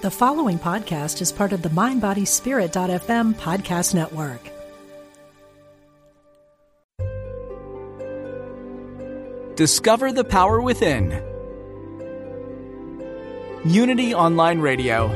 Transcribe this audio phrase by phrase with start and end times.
[0.00, 4.40] The following podcast is part of the MindBodySpirit.fm podcast network.
[9.56, 11.10] Discover the power within.
[13.64, 15.08] Unity Online Radio.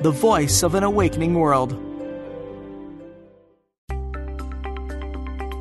[0.00, 1.72] The voice of an awakening world.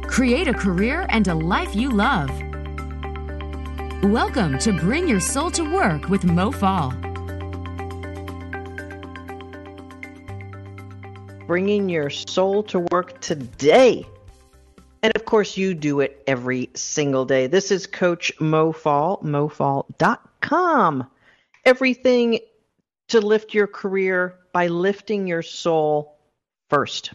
[0.07, 2.29] Create a career and a life you love.
[4.03, 6.91] Welcome to Bring Your Soul to Work with Mo Fall.
[11.47, 14.05] Bringing your soul to work today.
[15.01, 17.47] And of course, you do it every single day.
[17.47, 21.09] This is Coach Mo Fall, mofall.com.
[21.65, 22.39] Everything
[23.07, 26.19] to lift your career by lifting your soul
[26.69, 27.13] first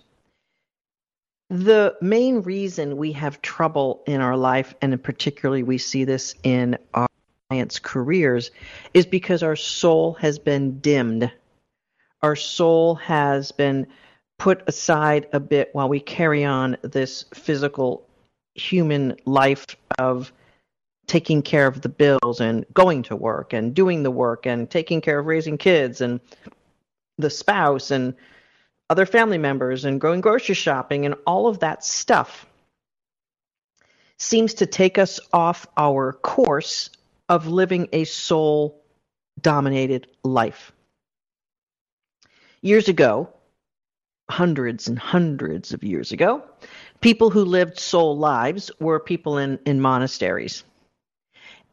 [1.53, 6.79] the main reason we have trouble in our life, and particularly we see this in
[6.95, 7.09] our
[7.51, 8.51] clients' careers,
[8.95, 11.31] is because our soul has been dimmed.
[12.23, 13.87] Our soul has been
[14.39, 18.09] put aside a bit while we carry on this physical
[18.55, 20.33] human life of
[21.07, 25.03] taking care of the bills and going to work and doing the work and taking
[25.03, 26.19] care of raising kids and
[27.19, 28.15] the spouse and
[28.93, 32.45] other family members and going grocery shopping and all of that stuff
[34.19, 36.91] seems to take us off our course
[37.31, 38.85] of living a soul
[39.41, 40.73] dominated life.
[42.61, 43.31] Years ago,
[44.29, 46.43] hundreds and hundreds of years ago,
[47.01, 50.65] people who lived soul lives were people in, in monasteries.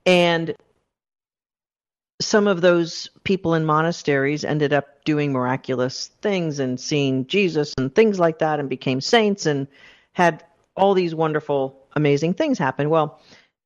[0.05, 0.55] And
[2.21, 7.93] some of those people in monasteries ended up doing miraculous things and seeing Jesus and
[7.93, 9.67] things like that and became saints and
[10.13, 10.43] had
[10.75, 12.89] all these wonderful, amazing things happen.
[12.89, 13.19] Well,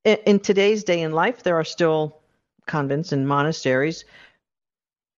[0.03, 2.19] in, in today's day in life, there are still
[2.67, 4.05] convents and monasteries,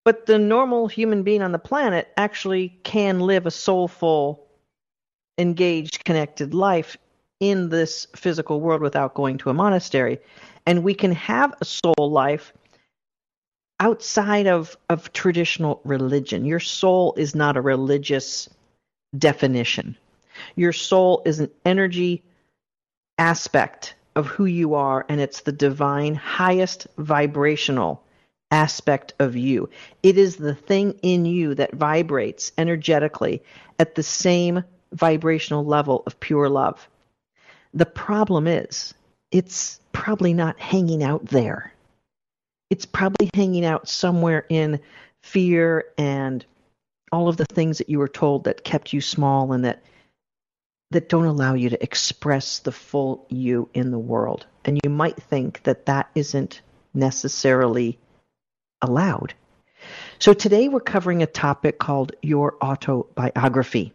[0.06, 4.48] but the normal human being on the planet actually can live a soulful,
[5.38, 6.96] engaged, connected life
[7.40, 10.20] in this physical world without going to a monastery.
[10.66, 12.54] And we can have a soul life
[13.80, 16.46] outside of, of traditional religion.
[16.46, 18.50] Your soul is not a religious
[19.18, 19.98] definition.
[20.56, 22.24] Your soul is an energy
[23.18, 28.02] aspect of who you are, and it's the divine, highest vibrational
[28.52, 29.70] aspect of you.
[30.04, 33.44] It is the thing in you that vibrates energetically
[33.80, 34.64] at the same
[34.94, 36.88] vibrational level of pure love.
[37.74, 38.94] The problem is,
[39.32, 41.74] it's probably not hanging out there
[42.70, 44.80] it's probably hanging out somewhere in
[45.22, 46.46] fear and
[47.12, 49.84] all of the things that you were told that kept you small and that
[50.92, 54.46] that don't allow you to express the full you in the world.
[54.64, 56.62] And you might think that that isn't
[56.94, 57.98] necessarily
[58.82, 59.34] allowed.
[60.20, 63.94] So today we're covering a topic called your autobiography.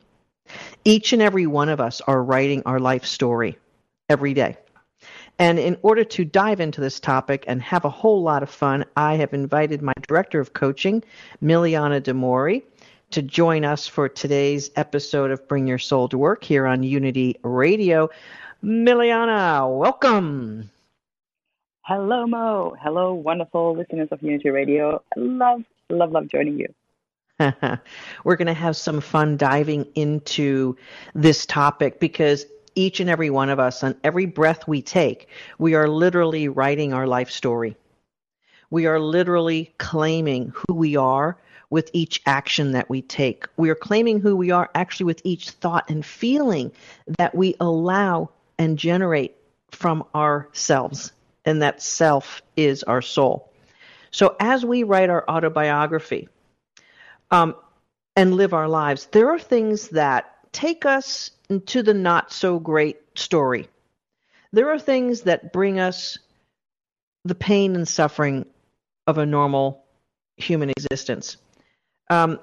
[0.85, 3.57] Each and every one of us are writing our life story
[4.09, 4.59] every day.
[5.41, 8.85] And in order to dive into this topic and have a whole lot of fun,
[8.95, 11.03] I have invited my director of coaching,
[11.43, 12.63] Miliana Demori,
[13.13, 17.37] to join us for today's episode of Bring Your Soul to Work here on Unity
[17.43, 18.11] Radio.
[18.63, 20.69] Miliana, welcome.
[21.87, 22.77] Hello, Mo.
[22.79, 25.03] Hello, wonderful listeners of Unity Radio.
[25.17, 26.69] I love, love, love joining you.
[28.25, 30.77] We're going to have some fun diving into
[31.15, 32.45] this topic because
[32.75, 36.93] each and every one of us, on every breath we take, we are literally writing
[36.93, 37.77] our life story.
[38.71, 41.37] We are literally claiming who we are
[41.71, 43.47] with each action that we take.
[43.57, 46.73] We are claiming who we are actually with each thought and feeling
[47.19, 49.37] that we allow and generate
[49.71, 51.13] from ourselves.
[51.45, 53.51] And that self is our soul.
[54.11, 56.29] So as we write our autobiography
[57.31, 57.55] um,
[58.17, 61.31] and live our lives, there are things that take us
[61.67, 63.69] to the not so great story.
[64.53, 66.19] There are things that bring us
[67.25, 68.47] the pain and suffering
[69.07, 69.85] of a normal
[70.37, 71.37] human existence.
[72.09, 72.41] Um,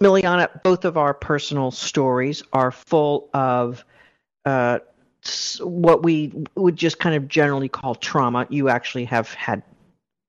[0.00, 3.84] Miliana, both of our personal stories are full of
[4.44, 4.78] uh,
[5.60, 8.46] what we would just kind of generally call trauma.
[8.48, 9.62] You actually have had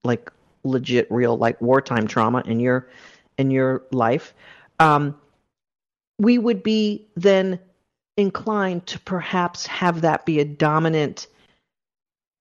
[0.04, 0.32] like
[0.64, 2.90] legit, real, like wartime trauma in your
[3.38, 4.34] in your life.
[4.80, 5.16] Um,
[6.20, 7.60] we would be then
[8.18, 11.28] inclined to perhaps have that be a dominant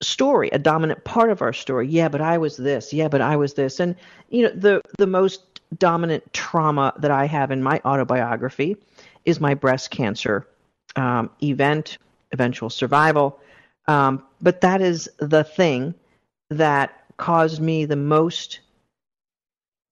[0.03, 1.89] story, a dominant part of our story.
[1.89, 2.93] Yeah, but I was this.
[2.93, 3.81] Yeah, but I was this.
[3.81, 3.97] And
[4.29, 8.77] you know, the the most dominant trauma that I have in my autobiography
[9.25, 10.47] is my breast cancer
[10.97, 11.99] um, event,
[12.33, 13.39] eventual survival.
[13.87, 15.95] Um, but that is the thing
[16.51, 18.61] that caused me the most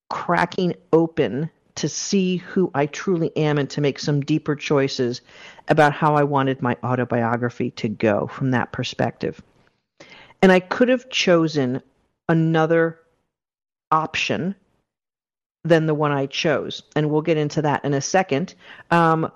[0.09, 1.49] cracking open
[1.79, 5.21] to see who I truly am and to make some deeper choices
[5.69, 9.41] about how I wanted my autobiography to go from that perspective.
[10.41, 11.81] And I could have chosen
[12.27, 12.99] another
[13.91, 14.55] option
[15.63, 16.83] than the one I chose.
[16.97, 18.55] And we'll get into that in a second.
[18.91, 19.31] Um,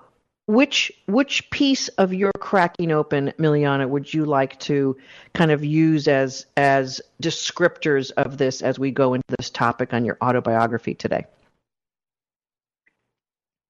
[0.46, 4.98] which which piece of your cracking open, Miliana, would you like to
[5.32, 10.04] kind of use as as descriptors of this as we go into this topic on
[10.04, 11.24] your autobiography today?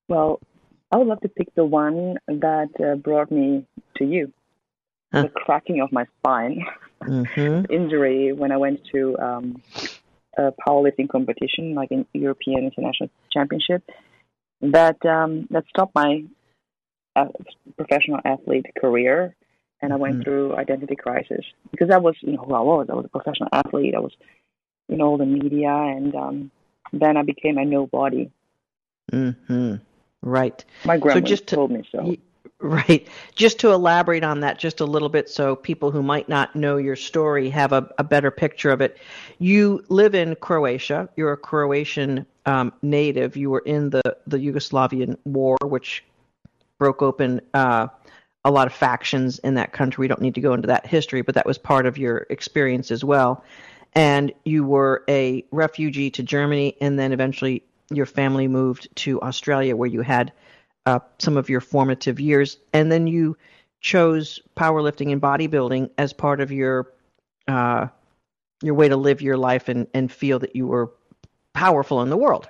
[0.08, 0.40] Well,
[0.92, 3.66] I would love to pick the one that uh, brought me
[3.96, 4.32] to you.
[5.12, 5.22] Huh.
[5.22, 6.64] The cracking of my spine,
[7.02, 7.64] mm-hmm.
[7.72, 9.62] injury when I went to um,
[10.36, 13.82] a powerlifting competition, like in European International Championship,
[14.60, 16.24] that um, that stopped my
[17.16, 17.28] uh,
[17.76, 19.34] professional athlete career,
[19.80, 20.22] and I went mm-hmm.
[20.22, 22.88] through identity crisis because I was, you know, who I was.
[22.90, 23.94] I was a professional athlete.
[23.94, 24.12] I was,
[24.88, 26.50] in all the media, and um,
[26.92, 28.30] then I became a nobody.
[29.10, 29.76] Hmm.
[30.24, 30.64] Right.
[30.84, 32.16] My grandma so just to, told me so.
[32.60, 33.06] Right.
[33.34, 36.78] Just to elaborate on that just a little bit so people who might not know
[36.78, 38.96] your story have a, a better picture of it.
[39.38, 41.10] You live in Croatia.
[41.14, 43.36] You're a Croatian um, native.
[43.36, 46.04] You were in the, the Yugoslavian war, which
[46.78, 47.88] broke open uh,
[48.46, 50.02] a lot of factions in that country.
[50.02, 52.90] We don't need to go into that history, but that was part of your experience
[52.90, 53.44] as well.
[53.92, 59.76] And you were a refugee to Germany and then eventually your family moved to Australia,
[59.76, 60.32] where you had
[60.86, 63.36] uh, some of your formative years, and then you
[63.80, 66.92] chose powerlifting and bodybuilding as part of your
[67.48, 67.86] uh,
[68.62, 70.90] your way to live your life and, and feel that you were
[71.52, 72.48] powerful in the world.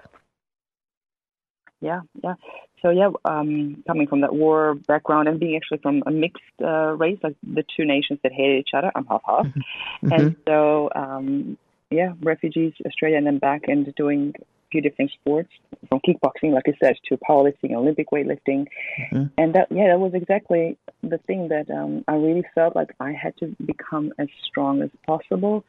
[1.81, 2.35] Yeah, yeah.
[2.81, 6.93] So yeah, um, coming from that war background and being actually from a mixed uh,
[6.93, 10.13] race, like the two nations that hated each other, I'm half half, mm-hmm.
[10.13, 11.59] and so um,
[11.91, 14.35] yeah, refugees, Australia, and then back and doing
[14.75, 15.51] few different sports,
[15.89, 18.67] from kickboxing, like I said, to powerlifting, Olympic weightlifting,
[19.13, 19.25] mm-hmm.
[19.39, 23.13] and that yeah, that was exactly the thing that um, I really felt like I
[23.13, 25.65] had to become as strong as possible,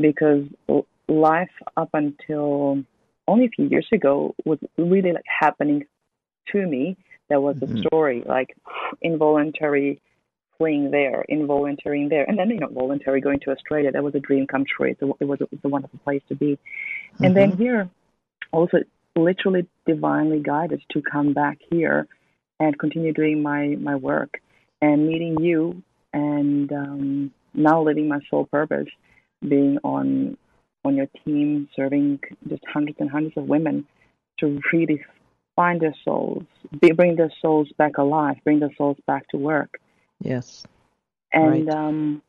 [0.00, 0.44] because
[1.08, 2.82] life up until
[3.28, 5.84] only a few years ago was really like happening
[6.52, 6.96] to me.
[7.28, 7.76] There was mm-hmm.
[7.76, 8.56] a story like
[9.02, 10.00] involuntary
[10.56, 13.92] fleeing there, involuntary there, and then you know voluntary going to Australia.
[13.92, 14.88] That was a dream come true.
[14.90, 16.52] It was, it was, a, a wonderful place to be.
[16.52, 17.24] Mm-hmm.
[17.24, 17.62] And then mm-hmm.
[17.62, 17.90] here,
[18.52, 18.78] also
[19.16, 22.06] literally divinely guided to come back here
[22.58, 24.40] and continue doing my, my work
[24.80, 25.82] and meeting you
[26.12, 28.88] and um, now living my soul purpose,
[29.46, 30.36] being on
[30.82, 32.18] on your team, serving
[32.48, 33.86] just hundreds and hundreds of women
[34.38, 35.04] to really
[35.54, 36.42] find their souls,
[36.80, 39.78] be, bring their souls back alive, bring their souls back to work.
[40.22, 40.64] Yes.
[41.34, 41.76] And right.
[41.76, 42.22] um,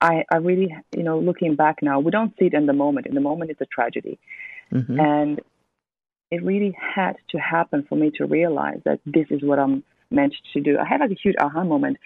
[0.00, 3.06] I, I really, you know, looking back now, we don't see it in the moment.
[3.06, 4.18] In the moment, it's a tragedy.
[4.72, 4.98] Mm-hmm.
[4.98, 5.40] And
[6.30, 10.34] it really had to happen for me to realize that this is what I'm meant
[10.52, 10.78] to do.
[10.78, 11.98] I had like a huge aha moment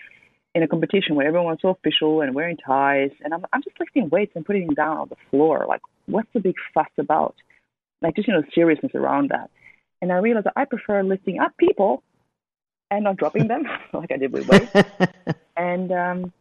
[0.54, 4.08] in a competition where everyone's so official and wearing ties, and I'm I'm just lifting
[4.08, 5.66] weights and putting them down on the floor.
[5.68, 7.34] Like, what's the big fuss about?
[8.00, 9.50] Like, just you know, seriousness around that.
[10.00, 12.02] And I realized that I prefer lifting up people
[12.90, 14.72] and not dropping them like I did with weights.
[15.56, 16.32] and um,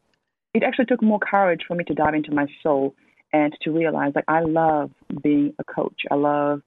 [0.54, 2.94] it actually took more courage for me to dive into my soul
[3.32, 4.92] and to realize like I love
[5.22, 6.02] being a coach.
[6.12, 6.62] I love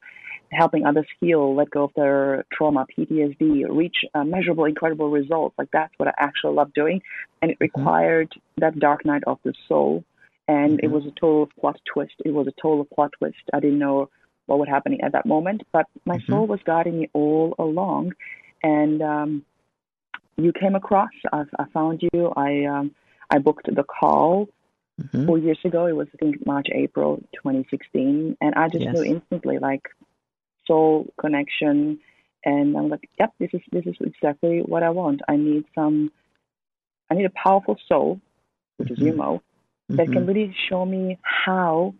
[0.53, 5.55] helping others heal, let go of their trauma, PTSD, reach uh, measurable, incredible results.
[5.59, 7.03] Like that's what I actually love doing.
[7.43, 7.81] And it mm-hmm.
[7.81, 10.05] required that dark night of the soul.
[10.49, 10.87] And mm-hmm.
[10.87, 12.15] it was a total plot twist.
[12.25, 13.43] It was a total plot twist.
[13.53, 14.11] I didn't know
[14.47, 16.33] what was happening at that moment, but my mm-hmm.
[16.33, 18.13] soul was guiding me all along.
[18.63, 19.45] And um,
[20.37, 22.33] you came across, I, I found you.
[22.37, 22.95] I um,
[23.31, 24.49] I booked the call
[25.01, 25.27] mm-hmm.
[25.27, 25.87] four years ago.
[25.87, 28.95] It was I think March, April, 2016, and I just yes.
[28.95, 29.83] knew instantly, like
[30.67, 31.99] soul connection.
[32.45, 35.21] And I'm like, yep, this is this is exactly what I want.
[35.29, 36.13] I need some,
[37.11, 38.21] I need a powerful soul,
[38.77, 39.03] which mm-hmm.
[39.03, 39.97] is you Mo, mm-hmm.
[39.97, 40.27] that can mm-hmm.
[40.27, 41.95] really show me how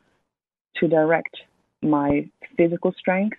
[0.77, 1.37] to direct
[1.83, 3.39] my physical strength,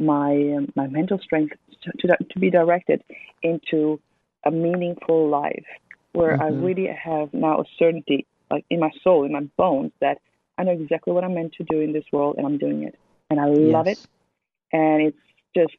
[0.00, 3.02] my um, my mental strength to, to, to be directed
[3.42, 4.00] into
[4.44, 5.66] a meaningful life
[6.12, 6.42] where mm-hmm.
[6.42, 10.18] I really have now a certainty, like in my soul, in my bones, that
[10.56, 12.98] I know exactly what I'm meant to do in this world and I'm doing it.
[13.30, 14.04] And I love yes.
[14.04, 14.08] it
[14.72, 15.18] and it's
[15.54, 15.76] just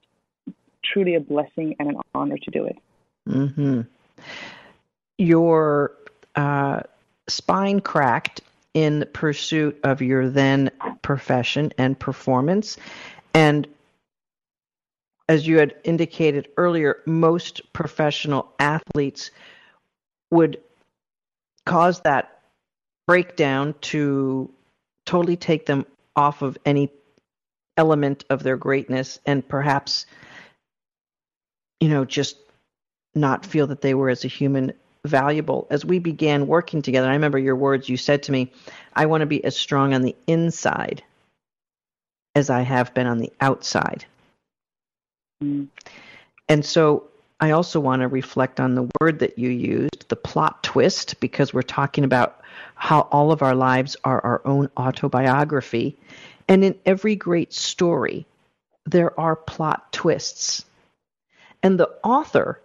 [0.84, 2.78] truly a blessing and an honor to do it.
[3.28, 3.82] Mm-hmm.
[5.18, 5.94] Your
[6.36, 6.82] uh,
[7.28, 8.42] spine cracked
[8.74, 12.78] in pursuit of your then profession and performance,
[13.34, 13.68] and
[15.30, 19.30] as you had indicated earlier, most professional athletes
[20.32, 20.60] would
[21.66, 22.42] cause that
[23.06, 24.50] breakdown to
[25.06, 26.90] totally take them off of any
[27.80, 30.06] element of their greatness and perhaps
[31.80, 32.36] you know just
[33.16, 34.74] not feel that they were as a human
[35.06, 35.66] valuable.
[35.70, 38.52] As we began working together i remember your words you said to me
[38.94, 41.02] i want to be as strong on the inside
[42.36, 44.06] as i have been on the outside.
[45.42, 45.70] Mm.
[46.50, 47.08] and so
[47.40, 51.54] i also want to reflect on the word that you used the plot twist because
[51.54, 52.42] we're talking about
[52.76, 55.98] how all of our lives are our own autobiography
[56.50, 58.26] and in every great story,
[58.86, 60.66] there are plot twists.
[61.62, 62.60] And the author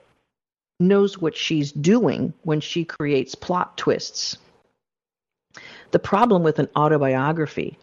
[0.81, 4.39] knows what she's doing when she creates plot twists.
[5.91, 7.79] The problem with an autobiography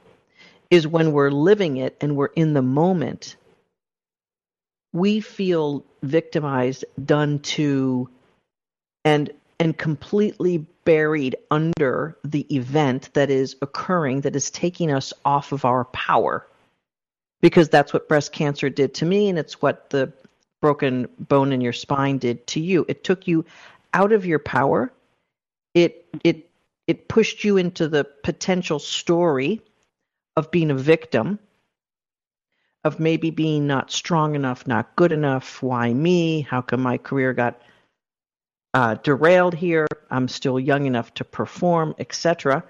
[0.71, 3.35] is when we're living it and we're in the moment,
[4.93, 8.09] we feel victimized, done to,
[9.05, 15.51] and and completely buried under the event that is occurring that is taking us off
[15.51, 16.47] of our power.
[17.41, 20.11] Because that's what breast cancer did to me, and it's what the
[20.61, 22.85] broken bone in your spine did to you.
[22.87, 23.45] It took you
[23.93, 24.91] out of your power.
[25.73, 26.49] It it
[26.87, 29.61] it pushed you into the potential story
[30.35, 31.39] of being a victim,
[32.83, 35.63] of maybe being not strong enough, not good enough.
[35.63, 36.41] Why me?
[36.41, 37.61] How come my career got
[38.73, 39.87] uh, derailed here.
[40.09, 42.63] I'm still young enough to perform, etc.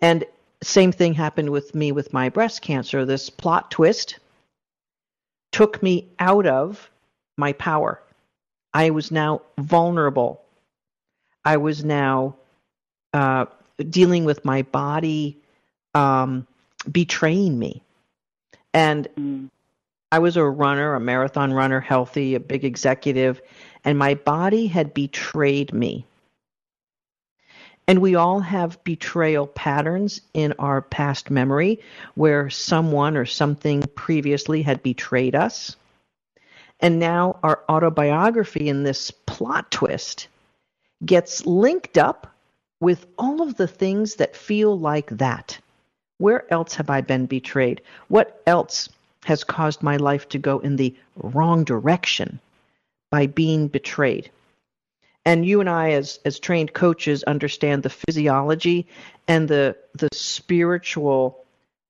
[0.00, 0.24] And
[0.62, 3.04] same thing happened with me with my breast cancer.
[3.04, 4.18] This plot twist
[5.52, 6.90] took me out of
[7.36, 8.02] my power.
[8.72, 10.42] I was now vulnerable.
[11.44, 12.36] I was now
[13.12, 13.46] uh,
[13.90, 15.38] dealing with my body
[15.94, 16.46] um,
[16.90, 17.82] betraying me.
[18.72, 19.50] And mm.
[20.10, 23.40] I was a runner, a marathon runner, healthy, a big executive,
[23.84, 26.06] and my body had betrayed me.
[27.86, 31.80] And we all have betrayal patterns in our past memory
[32.14, 35.76] where someone or something previously had betrayed us.
[36.80, 40.28] And now our autobiography in this plot twist
[41.04, 42.34] gets linked up
[42.80, 45.58] with all of the things that feel like that.
[46.18, 47.82] Where else have I been betrayed?
[48.08, 48.88] What else
[49.24, 52.40] has caused my life to go in the wrong direction?
[53.14, 54.28] By being betrayed.
[55.24, 58.88] And you and I, as, as trained coaches, understand the physiology
[59.28, 61.44] and the, the spiritual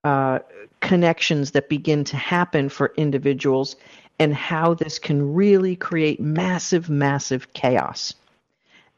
[0.04, 0.40] uh,
[0.82, 3.76] connections that begin to happen for individuals
[4.18, 8.12] and how this can really create massive, massive chaos.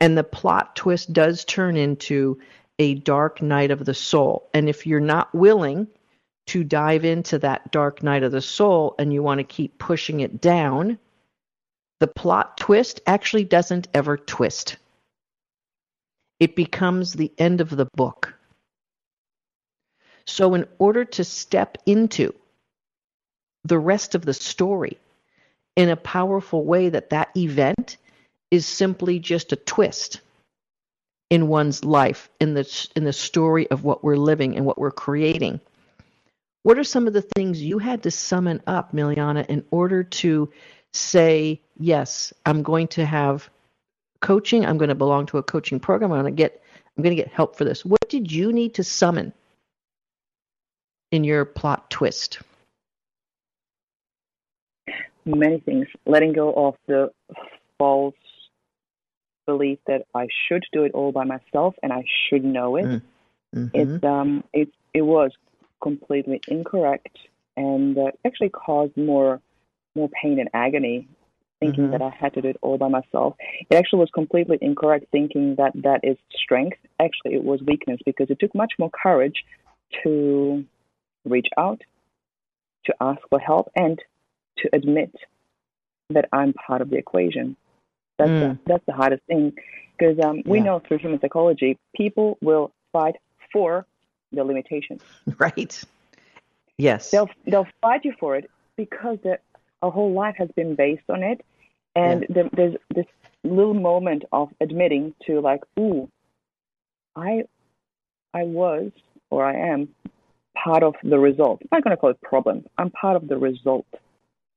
[0.01, 2.41] And the plot twist does turn into
[2.81, 4.51] a dark night of the soul.
[4.53, 5.87] And if you're not willing
[6.47, 10.19] to dive into that dark night of the soul and you want to keep pushing
[10.19, 10.99] it down,
[12.01, 14.77] the plot twist actually doesn't ever twist.
[16.39, 18.35] It becomes the end of the book.
[20.27, 22.35] So, in order to step into
[23.65, 24.99] the rest of the story
[25.77, 27.97] in a powerful way, that that event
[28.51, 30.21] is simply just a twist
[31.31, 34.91] in one's life, in the in the story of what we're living and what we're
[34.91, 35.61] creating.
[36.63, 40.51] What are some of the things you had to summon up, Miliana, in order to
[40.97, 43.49] say, yes, I'm going to have
[44.21, 44.65] coaching.
[44.65, 46.13] I'm going to belong to a coaching program.
[46.13, 46.63] I'm going to get
[46.97, 47.85] I'm going to get help for this.
[47.85, 49.33] What did you need to summon
[51.13, 52.41] in your plot twist?
[55.27, 55.87] Many things.
[56.07, 57.11] Letting go of the
[57.79, 58.15] false
[59.45, 62.85] belief that I should do it all by myself and I should know it.
[62.85, 63.03] Mm.
[63.55, 63.95] Mm-hmm.
[63.95, 65.33] It's um it it was
[65.83, 67.19] completely incorrect
[67.57, 69.41] and uh, actually caused more
[69.97, 71.09] more pain and agony
[71.61, 71.93] thinking mm-hmm.
[71.93, 73.35] that I had to do it all by myself.
[73.71, 76.79] It actually was completely incorrect thinking that that is strength.
[77.01, 79.45] Actually, it was weakness because it took much more courage
[80.03, 80.65] to
[81.25, 81.81] reach out,
[82.85, 83.99] to ask for help, and
[84.59, 85.15] to admit
[86.11, 87.57] that I'm part of the equation.
[88.19, 88.41] That's mm.
[88.41, 89.55] the, that's the hardest thing
[89.99, 90.65] because um, we yeah.
[90.65, 93.17] know through human psychology, people will fight
[93.53, 93.87] for
[94.33, 95.03] their limitations.
[95.39, 95.83] Right.
[96.79, 97.11] Yes.
[97.11, 99.41] They'll they'll fight you for it because they're
[99.83, 101.45] our whole life has been based on it.
[101.95, 102.43] And yeah.
[102.43, 103.07] the, there's this
[103.45, 106.09] little moment of admitting to like, ooh,
[107.15, 107.45] I,
[108.35, 108.91] I was
[109.31, 109.89] or I am
[110.55, 111.61] part of the result.
[111.63, 112.65] I'm not going to call it problem.
[112.79, 113.87] I'm part of the result.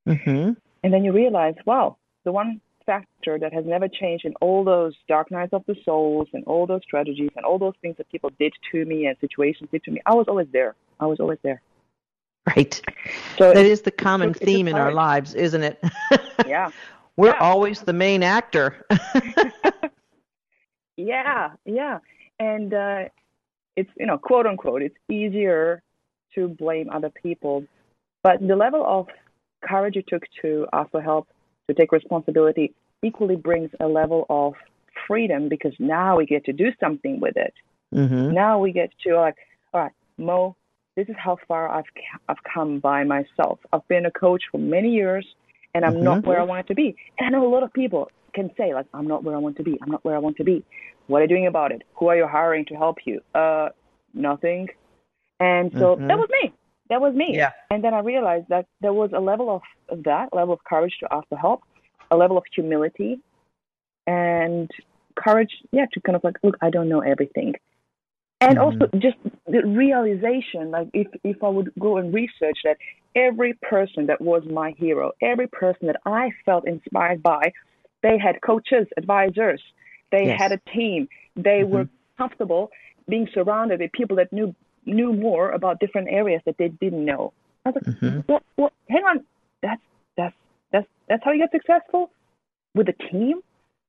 [0.07, 0.53] Mm-hmm.
[0.83, 4.95] And then you realize, wow, the one factor that has never changed in all those
[5.07, 8.31] dark nights of the souls and all those strategies and all those things that people
[8.39, 10.75] did to me and situations did to me, I was always there.
[10.99, 11.61] I was always there.
[12.55, 12.81] Right.
[13.37, 15.83] So that is the common theme in our lives, isn't it?
[16.47, 16.71] Yeah.
[17.15, 17.41] We're yeah.
[17.41, 18.87] always the main actor.
[20.97, 21.99] yeah, yeah.
[22.39, 23.09] And uh,
[23.75, 25.83] it's you know quote unquote it's easier
[26.33, 27.65] to blame other people,
[28.23, 29.07] but the level of
[29.61, 31.27] courage you took to ask for help,
[31.67, 34.53] to take responsibility, equally brings a level of
[35.05, 37.53] freedom because now we get to do something with it.
[37.93, 38.33] Mm-hmm.
[38.33, 39.35] Now we get to like,
[39.73, 40.55] all right, Mo,
[40.99, 41.85] this is how far I've
[42.27, 43.59] I've come by myself.
[43.71, 45.25] I've been a coach for many years,
[45.73, 46.03] and I'm mm-hmm.
[46.03, 46.95] not where I wanted to be.
[47.17, 49.55] And I know a lot of people can say like, I'm not where I want
[49.57, 49.77] to be.
[49.81, 50.63] I'm not where I want to be.
[51.07, 51.83] What are you doing about it?
[51.95, 53.21] Who are you hiring to help you?
[53.33, 53.69] Uh,
[54.13, 54.67] nothing.
[55.39, 56.07] And so mm-hmm.
[56.07, 56.53] that was me.
[56.89, 57.29] That was me.
[57.33, 57.51] Yeah.
[57.71, 60.97] And then I realized that there was a level of, of that, level of courage
[60.99, 61.61] to ask for help,
[62.11, 63.21] a level of humility,
[64.05, 64.69] and
[65.15, 67.53] courage, yeah, to kind of like, look, I don't know everything.
[68.41, 68.81] And mm-hmm.
[68.81, 69.17] also just
[69.47, 72.77] the realization, like if, if I would go and research that
[73.15, 77.51] every person that was my hero, every person that I felt inspired by,
[78.01, 79.61] they had coaches, advisors,
[80.11, 80.39] they yes.
[80.39, 81.73] had a team, they mm-hmm.
[81.73, 82.71] were comfortable
[83.07, 84.55] being surrounded with people that knew
[84.85, 87.33] knew more about different areas that they didn't know.
[87.65, 88.19] I was like, mm-hmm.
[88.27, 89.25] well, well, hang on,
[89.61, 89.81] that's
[90.15, 90.35] that's
[90.71, 92.11] that's that's how you get successful
[92.73, 93.41] with a team.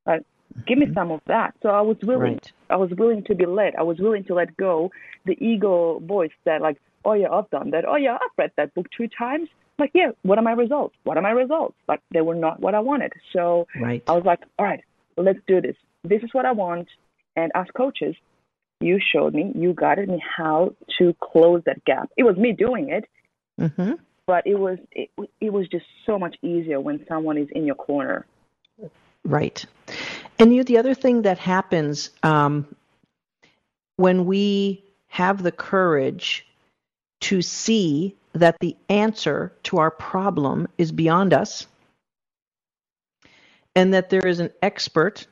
[0.06, 0.22] Like,
[0.66, 1.54] give me some of that.
[1.62, 2.34] So I was willing.
[2.34, 2.52] Right.
[2.68, 3.74] I was willing to be led.
[3.76, 4.90] I was willing to let go
[5.24, 7.84] the ego voice that like, oh yeah, I've done that.
[7.86, 9.48] Oh yeah, I've read that book two times.
[9.78, 10.94] Like, yeah, what are my results?
[11.04, 11.74] What are my results?
[11.88, 13.14] Like, they were not what I wanted.
[13.32, 14.02] So right.
[14.06, 14.84] I was like, all right,
[15.16, 15.76] let's do this.
[16.04, 16.88] This is what I want.
[17.34, 18.14] And as coaches,
[18.80, 22.10] you showed me, you guided me how to close that gap.
[22.16, 23.04] It was me doing it,
[23.60, 23.92] mm-hmm.
[24.26, 27.74] but it was it, it was just so much easier when someone is in your
[27.74, 28.26] corner.
[29.22, 29.64] Right,
[30.40, 30.64] and you.
[30.64, 32.74] The other thing that happens um,
[33.96, 36.46] when we have the courage
[37.20, 41.66] to see that the answer to our problem is beyond us,
[43.76, 45.26] and that there is an expert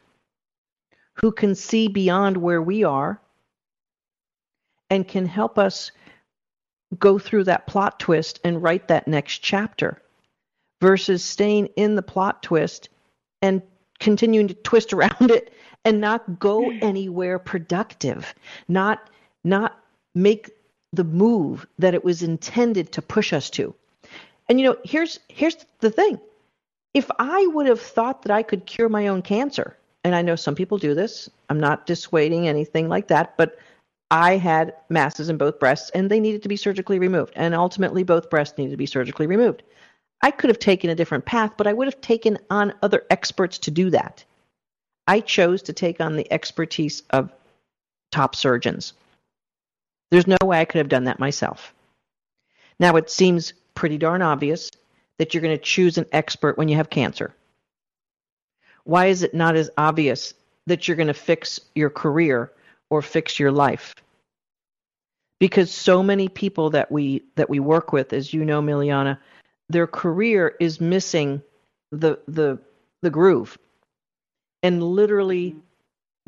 [1.15, 3.21] who can see beyond where we are
[4.91, 5.91] and can help us
[6.99, 10.01] go through that plot twist and write that next chapter
[10.81, 12.89] versus staying in the plot twist
[13.43, 13.63] and
[14.01, 15.53] continuing to twist around it
[15.85, 18.35] and not go anywhere productive
[18.69, 19.09] not
[19.45, 19.81] not
[20.15, 20.51] make
[20.93, 23.75] the move that it was intended to push us to
[24.49, 26.19] and you know here's here's the thing
[26.95, 30.37] if i would have thought that i could cure my own cancer and i know
[30.37, 33.59] some people do this i'm not dissuading anything like that but
[34.11, 37.33] I had masses in both breasts and they needed to be surgically removed.
[37.37, 39.63] And ultimately, both breasts needed to be surgically removed.
[40.21, 43.59] I could have taken a different path, but I would have taken on other experts
[43.59, 44.25] to do that.
[45.07, 47.33] I chose to take on the expertise of
[48.11, 48.93] top surgeons.
[50.11, 51.73] There's no way I could have done that myself.
[52.81, 54.71] Now, it seems pretty darn obvious
[55.19, 57.35] that you're going to choose an expert when you have cancer.
[58.85, 60.35] Why is it not as obvious
[60.67, 62.53] that you're going to fix your career
[62.91, 63.95] or fix your life
[65.39, 69.19] because so many people that we that we work with as you know Miliana
[69.69, 71.43] their career is missing
[71.93, 72.59] the the
[73.03, 73.59] the groove
[74.63, 75.61] and literally mm-hmm.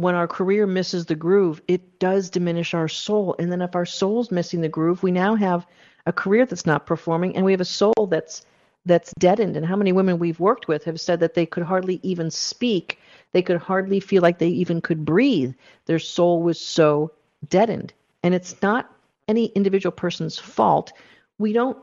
[0.02, 3.86] when our career misses the groove it does diminish our soul and then if our
[3.86, 5.66] soul's missing the groove we now have
[6.06, 8.44] a career that's not performing and we have a soul that's
[8.86, 12.00] that's deadened and how many women we've worked with have said that they could hardly
[12.02, 12.98] even speak
[13.32, 15.54] they could hardly feel like they even could breathe.
[15.86, 17.12] Their soul was so
[17.48, 17.92] deadened.
[18.22, 18.92] And it's not
[19.28, 20.92] any individual person's fault.
[21.38, 21.78] We don't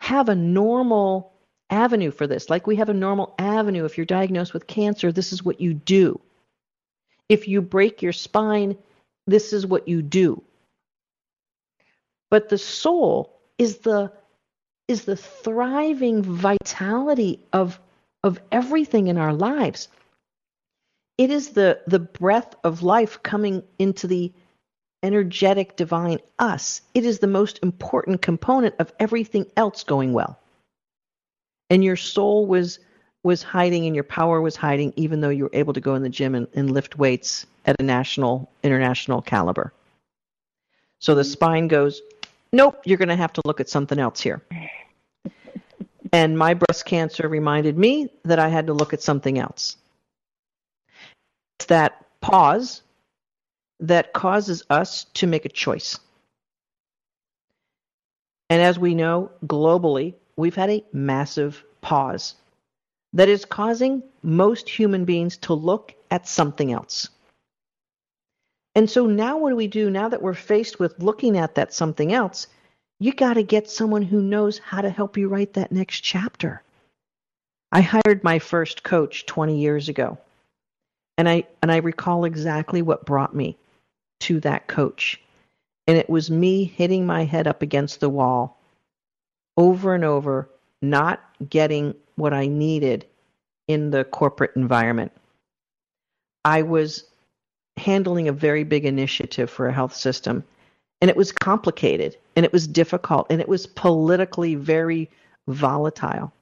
[0.00, 1.32] have a normal
[1.70, 2.48] avenue for this.
[2.48, 3.84] Like we have a normal avenue.
[3.84, 6.20] If you're diagnosed with cancer, this is what you do.
[7.28, 8.76] If you break your spine,
[9.26, 10.42] this is what you do.
[12.30, 14.12] But the soul is the
[14.88, 17.80] is the thriving vitality of
[18.22, 19.88] of everything in our lives
[21.18, 24.32] it is the the breath of life coming into the
[25.06, 30.36] energetic divine us it is the most important component of everything else going well.
[31.70, 32.80] And your soul was
[33.22, 36.02] was hiding and your power was hiding even though you were able to go in
[36.02, 39.72] the gym and, and lift weights at a national international caliber.
[40.98, 42.02] So the spine goes
[42.52, 44.42] nope you're going to have to look at something else here.
[46.12, 49.76] And my breast cancer reminded me that i had to look at something else.
[51.58, 52.82] It's that pause
[53.80, 55.98] that causes us to make a choice.
[58.48, 62.34] And as we know, globally, we've had a massive pause
[63.12, 67.08] that is causing most human beings to look at something else.
[68.74, 71.72] And so now, what do we do now that we're faced with looking at that
[71.72, 72.46] something else?
[73.00, 76.62] You got to get someone who knows how to help you write that next chapter.
[77.72, 80.18] I hired my first coach 20 years ago.
[81.18, 83.56] And I and I recall exactly what brought me
[84.20, 85.20] to that coach.
[85.86, 88.58] And it was me hitting my head up against the wall
[89.56, 90.48] over and over,
[90.82, 93.06] not getting what I needed
[93.68, 95.12] in the corporate environment.
[96.44, 97.04] I was
[97.76, 100.44] handling a very big initiative for a health system,
[101.00, 105.10] and it was complicated, and it was difficult, and it was politically very
[105.48, 106.32] volatile.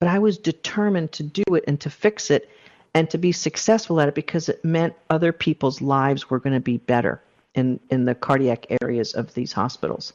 [0.00, 2.50] But I was determined to do it and to fix it
[2.96, 6.60] and to be successful at it because it meant other people's lives were going to
[6.60, 7.22] be better
[7.54, 10.14] in, in the cardiac areas of these hospitals.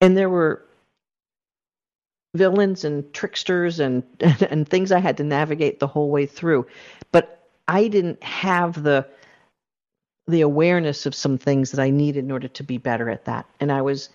[0.00, 0.64] And there were
[2.34, 6.66] villains and tricksters and, and things I had to navigate the whole way through.
[7.12, 9.06] But I didn't have the
[10.28, 13.44] the awareness of some things that I needed in order to be better at that.
[13.60, 14.08] And I was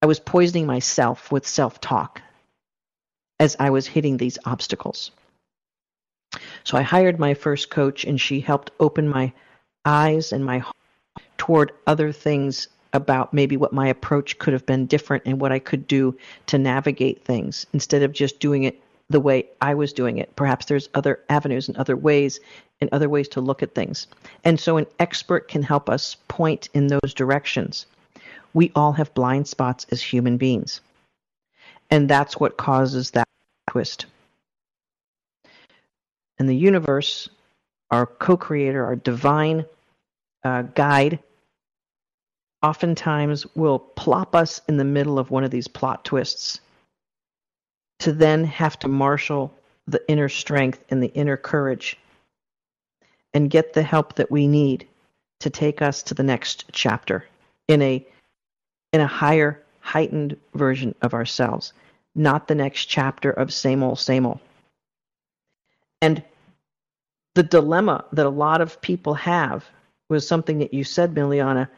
[0.00, 2.22] I was poisoning myself with self-talk
[3.40, 5.10] as I was hitting these obstacles.
[6.64, 9.32] So I hired my first coach and she helped open my
[9.84, 10.76] eyes and my heart
[11.38, 15.58] toward other things about maybe what my approach could have been different and what I
[15.58, 20.18] could do to navigate things instead of just doing it the way I was doing
[20.18, 20.34] it.
[20.36, 22.40] Perhaps there's other avenues and other ways
[22.80, 24.06] and other ways to look at things.
[24.44, 27.86] And so an expert can help us point in those directions.
[28.54, 30.80] We all have blind spots as human beings.
[31.90, 33.28] And that's what causes that
[33.68, 34.06] twist.
[36.42, 37.28] And the universe,
[37.92, 39.64] our co creator, our divine
[40.42, 41.20] uh, guide,
[42.64, 46.58] oftentimes will plop us in the middle of one of these plot twists
[48.00, 49.54] to then have to marshal
[49.86, 51.96] the inner strength and the inner courage
[53.32, 54.88] and get the help that we need
[55.38, 57.24] to take us to the next chapter
[57.68, 58.04] in a
[58.92, 61.72] in a higher heightened version of ourselves
[62.16, 64.40] not the next chapter of same old same old.
[66.00, 66.24] And
[67.34, 69.64] the dilemma that a lot of people have
[70.08, 71.68] was something that you said Miliana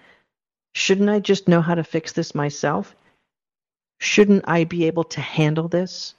[0.74, 2.96] Shouldn't I just know how to fix this myself?
[4.00, 6.14] Shouldn't I be able to handle this?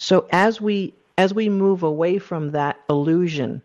[0.00, 3.62] So as we as we move away from that illusion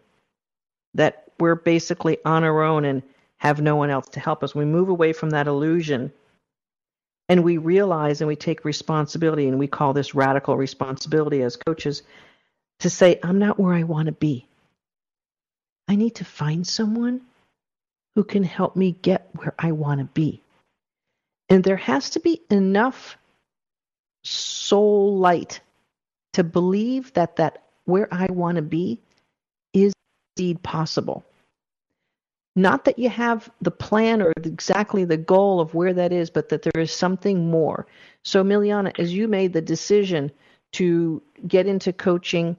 [0.95, 3.03] that we're basically on our own and
[3.37, 6.11] have no one else to help us, we move away from that illusion
[7.29, 12.03] and we realize and we take responsibility and we call this radical responsibility as coaches
[12.83, 14.45] to say I'm not where I want to be.
[15.87, 17.21] I need to find someone
[18.13, 20.41] who can help me get where I want to be.
[21.47, 23.17] And there has to be enough
[24.25, 25.61] soul light
[26.33, 28.99] to believe that that where I want to be
[29.73, 29.93] is
[30.35, 31.23] indeed possible.
[32.57, 36.49] Not that you have the plan or exactly the goal of where that is, but
[36.49, 37.87] that there is something more.
[38.23, 40.31] So, Miliana, as you made the decision
[40.73, 42.57] to get into coaching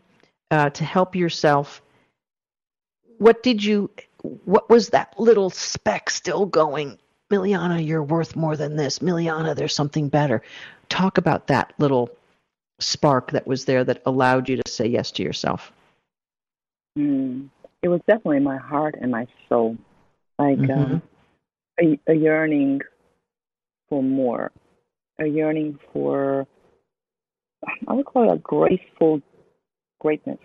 [0.55, 1.83] uh, to help yourself,
[3.19, 3.91] what did you
[4.45, 6.99] what was that little speck still going?
[7.31, 9.01] Miliana, you're worth more than this.
[9.01, 10.43] Miliana, there's something better.
[10.89, 12.11] Talk about that little
[12.79, 15.73] spark that was there that allowed you to say yes to yourself.
[16.99, 17.49] Mm,
[17.83, 19.77] it was definitely my heart and my soul,
[20.39, 20.95] like mm-hmm.
[20.95, 21.03] um,
[21.81, 22.81] a, a yearning
[23.89, 24.53] for more,
[25.19, 26.47] a yearning for,
[27.89, 29.21] I would call it a graceful
[30.05, 30.45] greatness,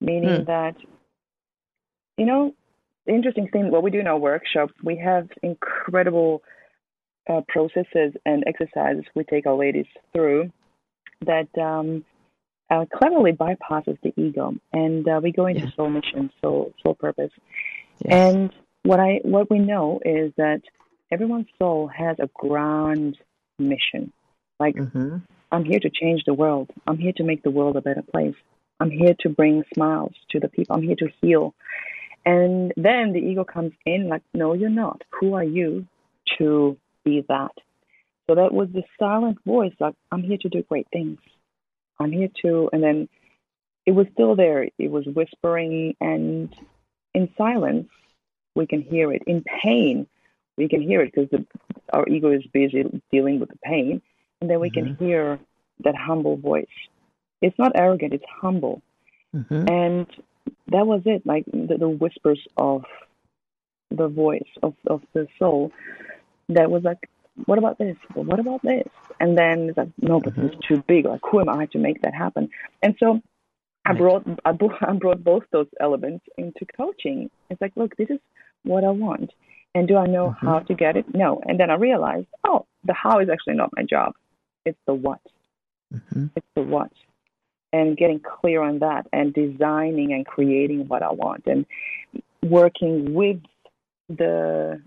[0.00, 0.46] meaning mm.
[0.46, 0.76] that,
[2.16, 2.54] you know,
[3.06, 6.42] the interesting thing, what we do in our workshops, we have incredible
[7.28, 10.50] uh, processes and exercises we take our ladies through
[11.24, 12.04] that um,
[12.70, 15.74] uh, cleverly bypasses the ego, and uh, we go into yeah.
[15.76, 17.30] soul mission, soul soul purpose.
[18.04, 18.12] Yes.
[18.26, 18.50] And
[18.82, 20.62] what I what we know is that
[21.10, 23.18] everyone's soul has a grand
[23.58, 24.12] mission.
[24.58, 25.18] Like mm-hmm.
[25.52, 26.70] I'm here to change the world.
[26.86, 28.34] I'm here to make the world a better place.
[28.82, 30.74] I'm here to bring smiles to the people.
[30.74, 31.54] I'm here to heal.
[32.24, 35.02] And then the ego comes in like, no, you're not.
[35.20, 35.86] Who are you
[36.38, 37.52] to be that?
[38.28, 41.18] So that was the silent voice, like, I'm here to do great things.
[41.98, 43.08] I'm here to, and then
[43.86, 44.68] it was still there.
[44.78, 46.54] It was whispering, and
[47.14, 47.88] in silence,
[48.54, 49.22] we can hear it.
[49.26, 50.06] In pain,
[50.56, 51.44] we can hear it because
[51.92, 54.02] our ego is busy dealing with the pain.
[54.40, 54.94] And then we mm-hmm.
[54.94, 55.38] can hear
[55.84, 56.66] that humble voice.
[57.42, 58.82] It's not arrogant, it's humble.
[59.34, 59.68] Mm-hmm.
[59.68, 60.06] And
[60.68, 62.84] that was it, like the, the whispers of
[63.90, 65.72] the voice of, of the soul
[66.48, 67.08] that was like,
[67.46, 67.96] what about this?
[68.14, 68.88] Well, what about this?
[69.18, 70.46] And then it's like, no, but mm-hmm.
[70.46, 71.06] it's too big.
[71.06, 72.50] Like, who am I to make that happen?
[72.82, 73.20] And so
[73.84, 77.30] I brought, I brought I brought both those elements into coaching.
[77.50, 78.18] It's like, look, this is
[78.64, 79.30] what I want.
[79.74, 80.46] And do I know mm-hmm.
[80.46, 81.06] how to get it?
[81.14, 81.42] No.
[81.46, 84.12] And then I realized, oh, the how is actually not my job.
[84.66, 85.20] It's the what.
[85.92, 86.26] Mm-hmm.
[86.36, 86.92] It's the what
[87.72, 91.64] and getting clear on that and designing and creating what I want and
[92.42, 93.40] working with
[94.08, 94.80] the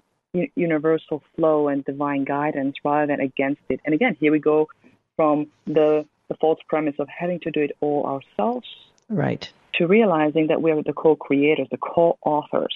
[0.55, 3.79] universal flow and divine guidance rather than against it.
[3.85, 4.67] And again, here we go
[5.15, 8.67] from the, the false premise of having to do it all ourselves.
[9.09, 9.49] Right.
[9.75, 12.75] To realizing that we're the co creators, the co authors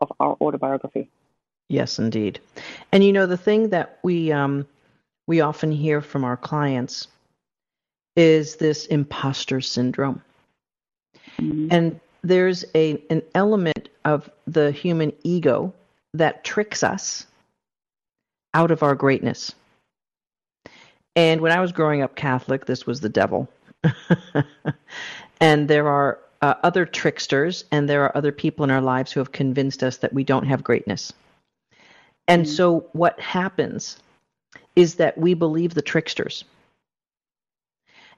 [0.00, 1.08] of our autobiography.
[1.68, 2.40] Yes, indeed.
[2.90, 4.66] And you know, the thing that we, um,
[5.26, 7.08] we often hear from our clients
[8.16, 10.22] is this imposter syndrome.
[11.38, 11.68] Mm-hmm.
[11.70, 15.72] And there's a, an element of the human ego
[16.14, 17.26] that tricks us
[18.54, 19.54] out of our greatness.
[21.16, 23.48] And when I was growing up Catholic, this was the devil.
[25.40, 29.20] and there are uh, other tricksters, and there are other people in our lives who
[29.20, 31.12] have convinced us that we don't have greatness.
[32.28, 32.52] And mm-hmm.
[32.52, 33.98] so what happens
[34.74, 36.44] is that we believe the tricksters.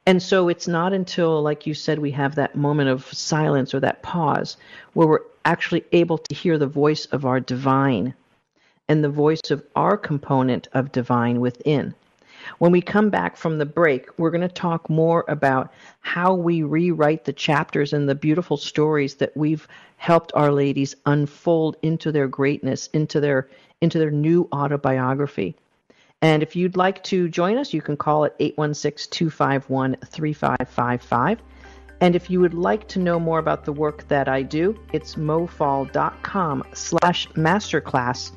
[0.06, 3.80] And so it's not until, like you said, we have that moment of silence or
[3.80, 4.58] that pause
[4.92, 8.14] where we're actually able to hear the voice of our divine
[8.88, 11.94] and the voice of our component of divine within.
[12.58, 16.62] When we come back from the break, we're going to talk more about how we
[16.62, 22.28] rewrite the chapters and the beautiful stories that we've helped our ladies unfold into their
[22.28, 23.48] greatness, into their
[23.80, 25.56] into their new autobiography.
[26.24, 31.42] And if you'd like to join us, you can call at 816 251 3555.
[32.00, 35.16] And if you would like to know more about the work that I do, it's
[35.16, 38.30] mofall.com slash masterclass.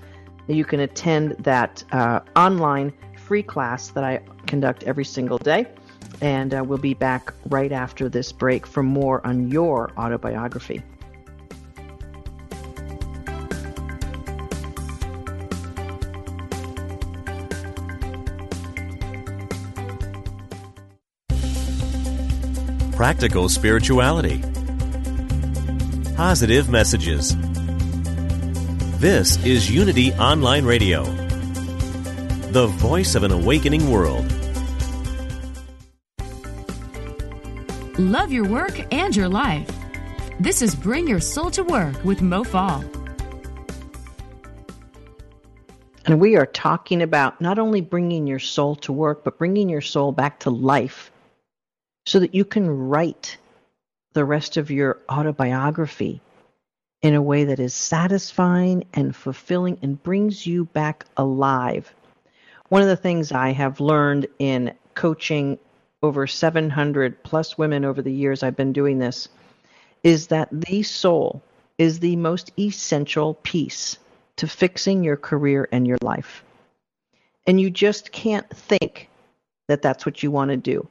[0.48, 5.66] You can attend that uh, online free class that I conduct every single day.
[6.20, 10.84] And uh, we'll be back right after this break for more on your autobiography.
[23.08, 24.44] Practical spirituality,
[26.18, 27.38] positive messages.
[29.00, 31.06] This is Unity Online Radio,
[32.52, 34.26] the voice of an awakening world.
[37.98, 39.72] Love your work and your life.
[40.42, 42.84] This is Bring Your Soul to Work with Mo Fall.
[46.06, 49.80] And we are talking about not only bringing your soul to work, but bringing your
[49.80, 51.10] soul back to life
[52.08, 53.38] so that you can write
[54.14, 56.22] the rest of your autobiography
[57.02, 61.94] in a way that is satisfying and fulfilling and brings you back alive.
[62.70, 65.60] One of the things I have learned in coaching
[66.02, 69.28] over 700 plus women over the years I've been doing this
[70.02, 71.44] is that the soul
[71.78, 73.98] is the most essential piece
[74.38, 76.46] to fixing your career and your life.
[77.46, 79.10] And you just can't think
[79.68, 80.88] that that's what you want to do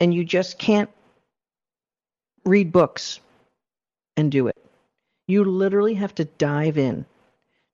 [0.00, 0.90] and you just can't
[2.44, 3.20] read books
[4.16, 4.56] and do it.
[5.26, 7.04] You literally have to dive in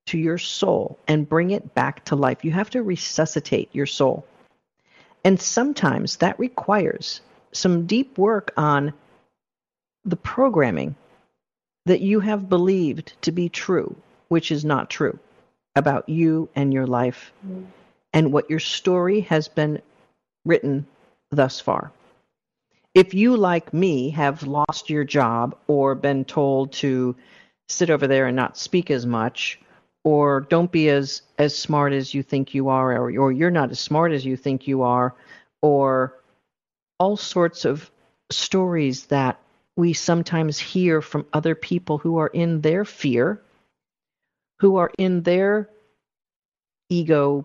[0.07, 2.45] to your soul and bring it back to life.
[2.45, 4.27] You have to resuscitate your soul.
[5.25, 7.21] And sometimes that requires
[7.53, 8.93] some deep work on
[10.05, 10.97] the programming
[11.87, 13.97] that you have believed to be true,
[14.29, 15.19] which is not true
[15.77, 17.65] about you and your life mm.
[18.13, 19.81] and what your story has been
[20.45, 20.87] written
[21.31, 21.91] thus far
[22.95, 27.17] if you, like me, have lost your job or been told to
[27.69, 29.61] sit over there and not speak as much,
[30.05, 33.71] or don't be as as smart as you think you are, or, or you're not
[33.71, 35.15] as smart as you think you are,
[35.61, 36.15] or
[37.01, 37.91] all sorts of
[38.31, 39.41] stories that
[39.77, 43.43] we sometimes hear from other people who are in their fear,
[44.61, 45.69] who are in their
[46.89, 47.45] ego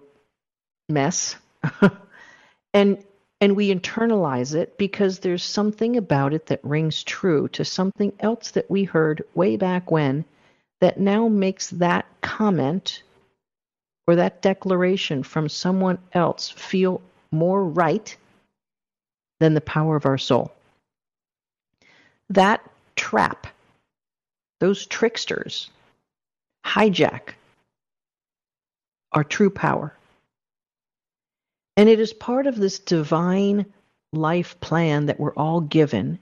[0.90, 1.36] mess.
[2.74, 3.04] and
[3.42, 8.52] and we internalize it because there's something about it that rings true to something else
[8.52, 10.26] that we heard way back when
[10.82, 13.04] that now makes that comment
[14.08, 18.16] or that declaration from someone else feel more right
[19.40, 20.52] than the power of our soul.
[22.30, 22.62] That
[22.96, 23.48] trap,
[24.60, 25.70] those tricksters,
[26.66, 27.34] hijack
[29.12, 29.94] our true power.
[31.78, 33.66] And it is part of this divine
[34.12, 36.20] life plan that we're all given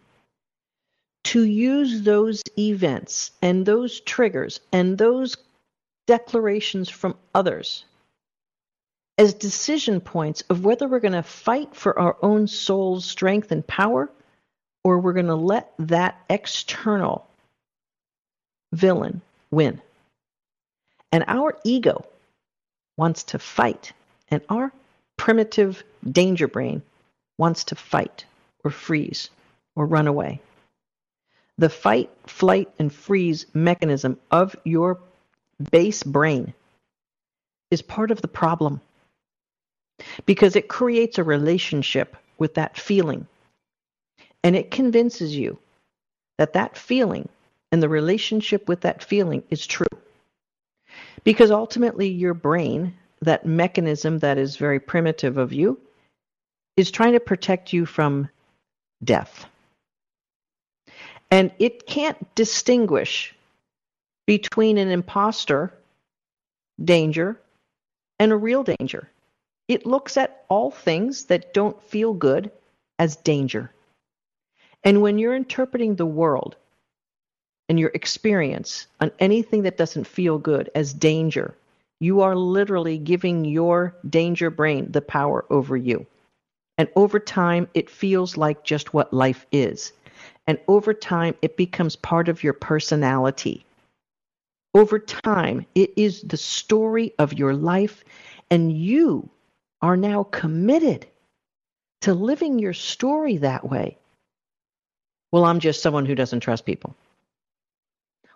[1.26, 5.38] to use those events and those triggers and those
[6.06, 7.86] declarations from others
[9.18, 13.66] as decision points of whether we're going to fight for our own soul's strength and
[13.66, 14.10] power
[14.84, 17.28] or we're going to let that external
[18.72, 19.82] villain win.
[21.12, 22.06] And our ego
[22.96, 23.94] wants to fight,
[24.30, 24.72] and our
[25.18, 26.82] primitive danger brain
[27.38, 28.26] wants to fight
[28.64, 29.30] or freeze
[29.76, 30.42] or run away.
[31.58, 35.00] The fight, flight, and freeze mechanism of your
[35.72, 36.54] base brain
[37.72, 38.80] is part of the problem
[40.26, 43.28] because it creates a relationship with that feeling
[44.44, 45.58] and it convinces you
[46.38, 47.28] that that feeling
[47.72, 49.88] and the relationship with that feeling is true.
[51.24, 55.80] Because ultimately, your brain, that mechanism that is very primitive of you,
[56.76, 58.30] is trying to protect you from
[59.04, 59.46] death.
[61.30, 63.36] And it can't distinguish
[64.26, 65.74] between an imposter
[66.84, 67.40] danger
[68.20, 69.10] and a real danger.
[69.68, 72.52] It looks at all things that don't feel good
[73.00, 73.72] as danger.
[74.84, 76.56] And when you're interpreting the world
[77.68, 81.56] and your experience on anything that doesn't feel good as danger,
[82.00, 86.06] you are literally giving your danger brain the power over you.
[86.78, 89.94] And over time, it feels like just what life is.
[90.46, 93.66] And over time, it becomes part of your personality.
[94.74, 98.04] Over time, it is the story of your life,
[98.52, 99.30] and you
[99.82, 101.08] are now committed
[102.02, 103.98] to living your story that way.
[105.32, 106.96] Well, I'm just someone who doesn't trust people.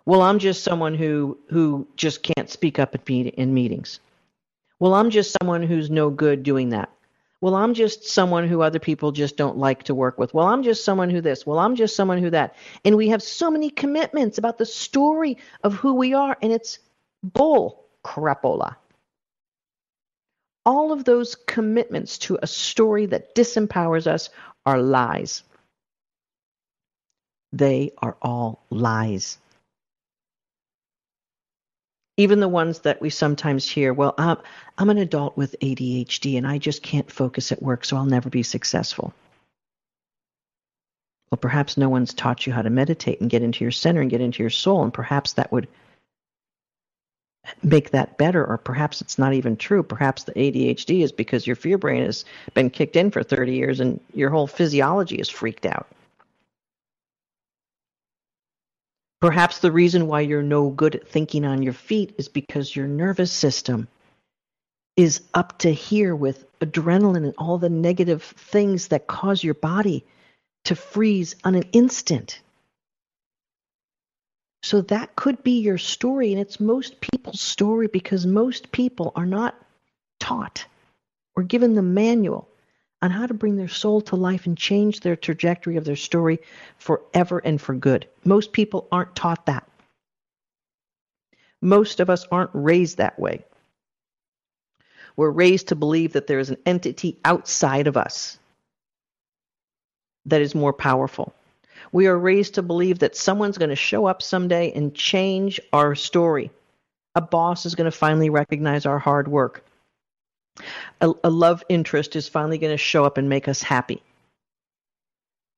[0.04, 4.00] Well, I'm just someone who who just can't speak up at meet, in meetings.
[4.80, 6.90] Well, I'm just someone who's no good doing that.
[7.40, 10.32] Well, I'm just someone who other people just don't like to work with.
[10.34, 11.46] Well, I'm just someone who this.
[11.46, 12.56] Well, I'm just someone who that.
[12.84, 16.78] And we have so many commitments about the story of who we are, and it's
[17.22, 18.76] bull crapola.
[20.64, 24.30] All of those commitments to a story that disempowers us
[24.64, 25.42] are lies.
[27.52, 29.38] They are all lies
[32.16, 36.58] even the ones that we sometimes hear, well, I'm, an adult with ADHD and I
[36.58, 39.14] just can't focus at work, so I'll never be successful.
[41.30, 44.10] Well, perhaps no one's taught you how to meditate and get into your center and
[44.10, 45.68] get into your soul, and perhaps that would
[47.62, 49.82] make that better, or perhaps it's not even true.
[49.82, 53.80] Perhaps the ADHD is because your fear brain has been kicked in for 30 years
[53.80, 55.86] and your whole physiology is freaked out.
[59.22, 62.88] Perhaps the reason why you're no good at thinking on your feet is because your
[62.88, 63.86] nervous system
[64.96, 70.04] is up to here with adrenaline and all the negative things that cause your body
[70.64, 72.40] to freeze on an instant.
[74.64, 79.24] So that could be your story, and it's most people's story because most people are
[79.24, 79.54] not
[80.18, 80.66] taught
[81.36, 82.48] or given the manual
[83.02, 86.38] on how to bring their soul to life and change their trajectory of their story
[86.78, 88.08] forever and for good.
[88.24, 89.68] Most people aren't taught that.
[91.60, 93.44] Most of us aren't raised that way.
[95.16, 98.38] We're raised to believe that there is an entity outside of us
[100.24, 101.34] that is more powerful.
[101.90, 105.94] We are raised to believe that someone's going to show up someday and change our
[105.94, 106.50] story.
[107.14, 109.64] A boss is going to finally recognize our hard work
[111.00, 114.02] a, a love interest is finally going to show up and make us happy.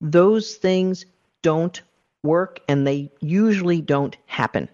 [0.00, 1.07] Those things
[1.42, 1.80] don't
[2.22, 4.68] work and they usually don't happen.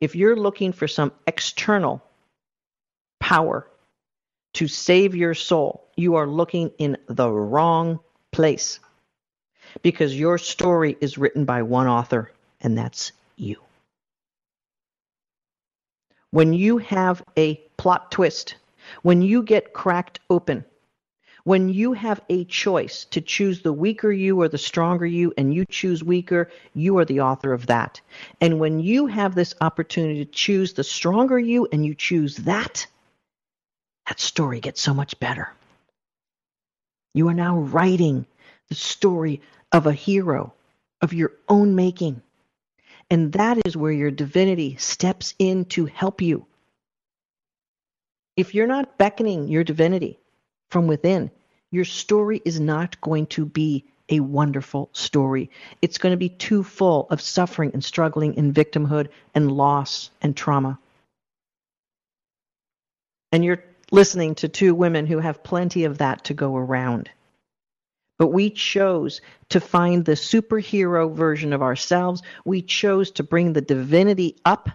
[0.00, 2.02] If you're looking for some external
[3.20, 3.68] power
[4.54, 8.78] to save your soul, you are looking in the wrong place
[9.82, 13.56] because your story is written by one author, and that's you.
[16.30, 18.56] When you have a plot twist,
[19.02, 20.64] when you get cracked open,
[21.44, 25.54] when you have a choice to choose the weaker you or the stronger you, and
[25.54, 28.02] you choose weaker, you are the author of that.
[28.40, 32.86] And when you have this opportunity to choose the stronger you and you choose that,
[34.06, 35.50] that story gets so much better.
[37.14, 38.26] You are now writing
[38.68, 39.40] the story
[39.72, 40.52] of a hero
[41.00, 42.20] of your own making.
[43.10, 46.46] And that is where your divinity steps in to help you.
[48.38, 50.16] If you're not beckoning your divinity
[50.70, 51.32] from within,
[51.72, 55.50] your story is not going to be a wonderful story.
[55.82, 60.36] It's going to be too full of suffering and struggling and victimhood and loss and
[60.36, 60.78] trauma.
[63.32, 67.10] And you're listening to two women who have plenty of that to go around.
[68.20, 72.22] But we chose to find the superhero version of ourselves.
[72.44, 74.70] We chose to bring the divinity up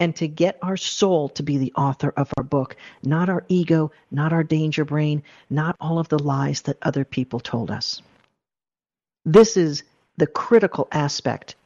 [0.00, 3.90] and to get our soul to be the author of our book, not our ego,
[4.10, 8.00] not our danger brain, not all of the lies that other people told us.
[9.24, 9.82] This is
[10.16, 11.56] the critical aspect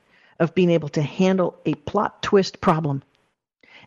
[0.40, 3.02] of being able to handle a plot twist problem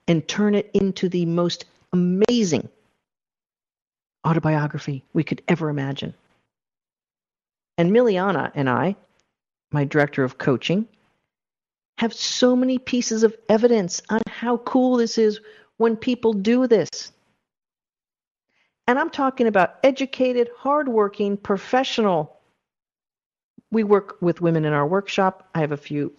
[0.07, 2.69] and turn it into the most amazing
[4.25, 6.13] autobiography we could ever imagine.
[7.77, 8.95] And Miliana and I,
[9.71, 10.87] my director of coaching,
[11.97, 15.39] have so many pieces of evidence on how cool this is
[15.77, 17.11] when people do this.
[18.87, 22.37] And I'm talking about educated, hardworking, professional.
[23.71, 25.49] We work with women in our workshop.
[25.55, 26.13] I have a few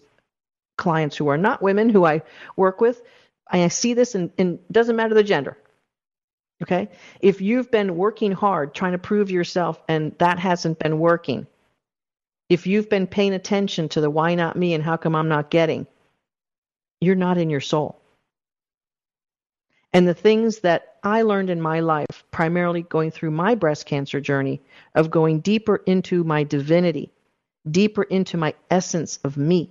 [0.76, 2.22] clients who are not women who I
[2.56, 3.02] work with.
[3.48, 5.56] I see this, and it doesn't matter the gender.
[6.62, 6.88] Okay?
[7.20, 11.46] If you've been working hard trying to prove yourself and that hasn't been working,
[12.48, 15.50] if you've been paying attention to the why not me and how come I'm not
[15.50, 15.86] getting,
[17.00, 18.00] you're not in your soul.
[19.92, 24.20] And the things that I learned in my life, primarily going through my breast cancer
[24.20, 24.60] journey,
[24.94, 27.10] of going deeper into my divinity,
[27.70, 29.70] deeper into my essence of me,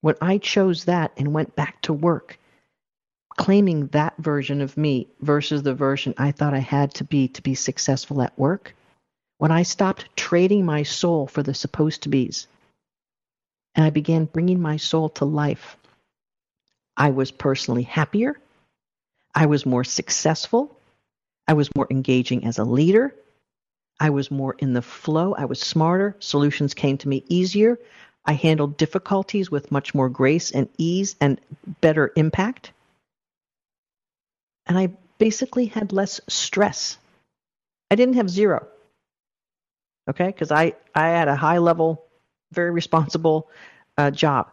[0.00, 2.38] when I chose that and went back to work,
[3.36, 7.42] claiming that version of me versus the version I thought I had to be to
[7.42, 8.74] be successful at work,
[9.38, 12.46] when I stopped trading my soul for the supposed to be's,
[13.74, 15.76] and I began bringing my soul to life,
[16.96, 18.36] I was personally happier.
[19.34, 20.76] I was more successful.
[21.46, 23.14] I was more engaging as a leader.
[23.98, 25.34] I was more in the flow.
[25.34, 26.16] I was smarter.
[26.20, 27.78] Solutions came to me easier.
[28.24, 31.40] I handled difficulties with much more grace and ease and
[31.80, 32.72] better impact.
[34.66, 36.98] And I basically had less stress.
[37.90, 38.66] I didn't have zero.
[40.08, 40.26] Okay?
[40.26, 42.04] Because I, I had a high level,
[42.52, 43.48] very responsible
[43.98, 44.50] uh, job.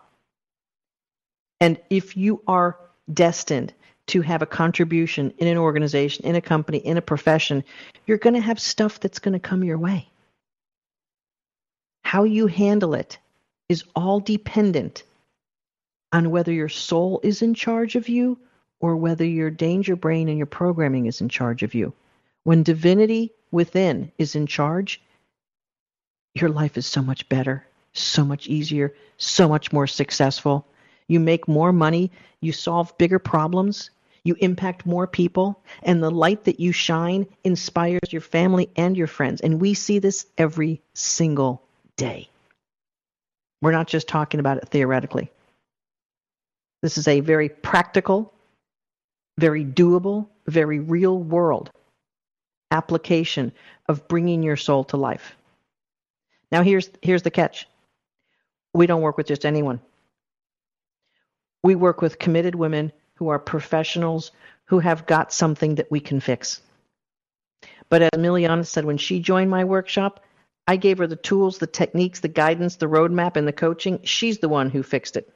[1.59, 2.77] And if you are
[3.11, 3.73] destined
[4.07, 7.63] to have a contribution in an organization, in a company, in a profession,
[8.05, 10.09] you're going to have stuff that's going to come your way.
[12.03, 13.19] How you handle it
[13.67, 15.03] is all dependent
[16.13, 18.39] on whether your soul is in charge of you
[18.79, 21.93] or whether your danger brain and your programming is in charge of you.
[22.43, 25.01] When divinity within is in charge,
[26.33, 30.65] your life is so much better, so much easier, so much more successful.
[31.07, 33.89] You make more money, you solve bigger problems,
[34.27, 39.07] you impact more people, and the light that you shine inspires your family and your
[39.07, 39.41] friends.
[39.41, 41.63] And we see this every single
[41.95, 42.29] day.
[43.61, 45.31] We're not just talking about it theoretically.
[46.81, 48.33] This is a very practical,
[49.39, 51.71] very doable, very real world
[52.69, 53.51] application
[53.87, 55.35] of bringing your soul to life.
[56.51, 57.67] Now here's here's the catch.
[58.73, 59.79] We don't work with just anyone.
[61.63, 64.31] We work with committed women who are professionals
[64.65, 66.61] who have got something that we can fix.
[67.89, 70.23] But as Miliana said when she joined my workshop,
[70.67, 73.99] I gave her the tools, the techniques, the guidance, the roadmap, and the coaching.
[74.03, 75.31] She's the one who fixed it.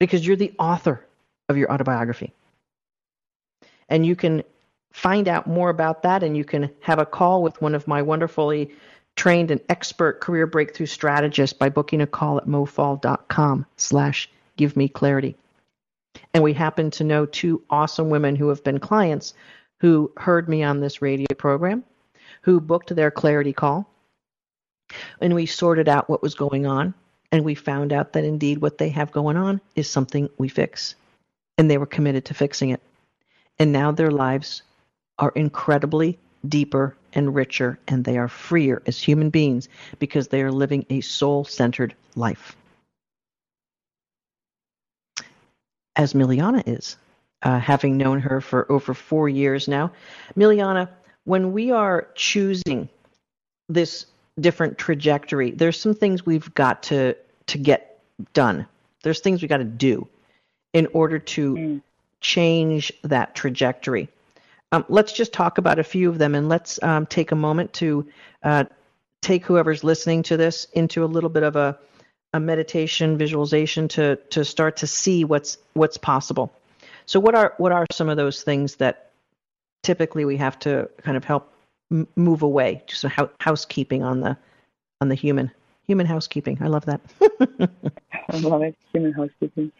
[0.00, 1.04] Because you're the author
[1.48, 2.32] of your autobiography.
[3.88, 4.42] And you can
[4.92, 8.02] find out more about that and you can have a call with one of my
[8.02, 8.72] wonderfully
[9.16, 14.88] trained and expert career breakthrough strategists by booking a call at mofall.com slash give me
[14.88, 15.36] clarity.
[16.34, 19.34] And we happen to know two awesome women who have been clients
[19.78, 21.84] who heard me on this radio program
[22.42, 23.88] who booked their clarity call.
[25.20, 26.94] And we sorted out what was going on.
[27.30, 30.94] And we found out that indeed what they have going on is something we fix.
[31.58, 32.80] And they were committed to fixing it.
[33.58, 34.62] And now their lives
[35.18, 36.18] are incredibly
[36.48, 39.68] deeper and richer, and they are freer as human beings
[39.98, 42.56] because they are living a soul centered life.
[45.98, 46.96] As Miliana is,
[47.42, 49.92] uh, having known her for over four years now.
[50.36, 50.88] Miliana,
[51.24, 52.88] when we are choosing
[53.68, 54.06] this
[54.40, 58.00] different trajectory, there's some things we've got to to get
[58.32, 58.66] done.
[59.02, 60.06] There's things we got to do
[60.72, 61.82] in order to mm.
[62.20, 64.08] change that trajectory.
[64.70, 67.72] Um, let's just talk about a few of them, and let's um, take a moment
[67.74, 68.06] to
[68.42, 68.64] uh,
[69.20, 71.78] take whoever's listening to this into a little bit of a,
[72.34, 76.52] a meditation visualization to to start to see what's what's possible.
[77.06, 79.10] So, what are what are some of those things that
[79.82, 81.52] typically we have to kind of help
[81.90, 83.04] m- move away, just
[83.40, 84.36] housekeeping on the
[85.00, 85.50] on the human
[85.86, 86.58] human housekeeping.
[86.60, 87.00] I love that.
[88.30, 89.72] I love it, human housekeeping.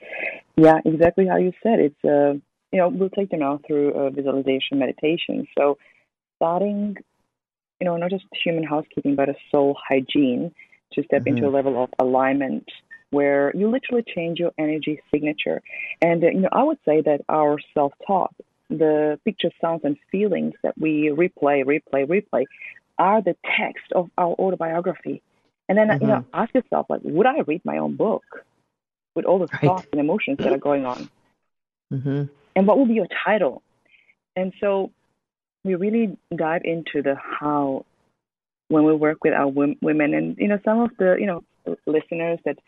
[0.57, 1.81] Yeah, exactly how you said.
[1.81, 2.35] It's uh,
[2.73, 5.47] you know we'll take them now through a visualization meditation.
[5.57, 5.77] So
[6.37, 6.97] starting,
[7.81, 10.55] you know, not just human housekeeping, but a soul hygiene
[10.93, 11.37] to step mm-hmm.
[11.37, 12.69] into a level of alignment
[13.11, 15.63] where you literally change your energy signature.
[16.03, 18.35] And uh, you know, I would say that our self-talk
[18.71, 22.45] the pictures, sounds, and feelings that we replay, replay, replay
[22.99, 25.23] are the text of our autobiography.
[25.69, 26.03] And then, mm-hmm.
[26.03, 26.41] you know, mm-hmm.
[26.41, 28.25] ask yourself, like, would I read my own book
[29.15, 29.63] with all the right.
[29.63, 31.09] thoughts and emotions that are going on?
[31.93, 32.25] Mm-hmm.
[32.57, 33.63] And what will be your title?
[34.37, 34.91] And so
[35.65, 37.85] we really dive into the how
[38.69, 41.43] when we work with our women and, you know, some of the, you know,
[41.87, 42.59] listeners that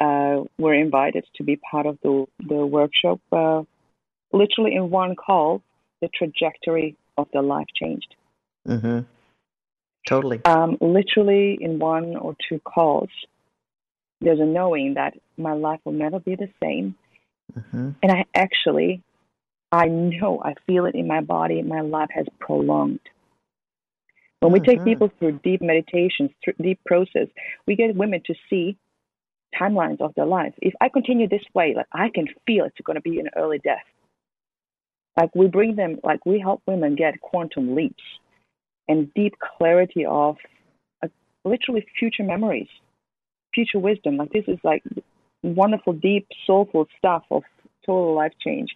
[0.00, 3.62] uh, were invited to be part of the the workshop, uh,
[4.32, 5.62] literally in one call,
[6.00, 8.14] the trajectory of their life changed.
[8.68, 9.00] Mm-hmm.
[10.06, 10.40] Totally.
[10.44, 13.10] Um, literally in one or two calls,
[14.20, 16.94] there's a knowing that my life will never be the same.
[17.56, 17.90] Mm-hmm.
[18.02, 19.02] And I actually,
[19.72, 21.62] I know, I feel it in my body.
[21.62, 23.00] My life has prolonged.
[24.40, 24.70] When we mm-hmm.
[24.70, 27.28] take people through deep meditations, through deep process,
[27.66, 28.76] we get women to see
[29.58, 30.54] timelines of their life.
[30.62, 33.58] If I continue this way, like I can feel it's going to be an early
[33.58, 33.84] death.
[35.18, 38.02] Like we bring them, like we help women get quantum leaps
[38.88, 40.36] and deep clarity of
[41.02, 41.08] uh,
[41.44, 42.68] literally future memories,
[43.54, 44.16] future wisdom.
[44.16, 44.82] Like this is like
[45.42, 47.42] wonderful, deep, soulful stuff of
[47.84, 48.70] total life change.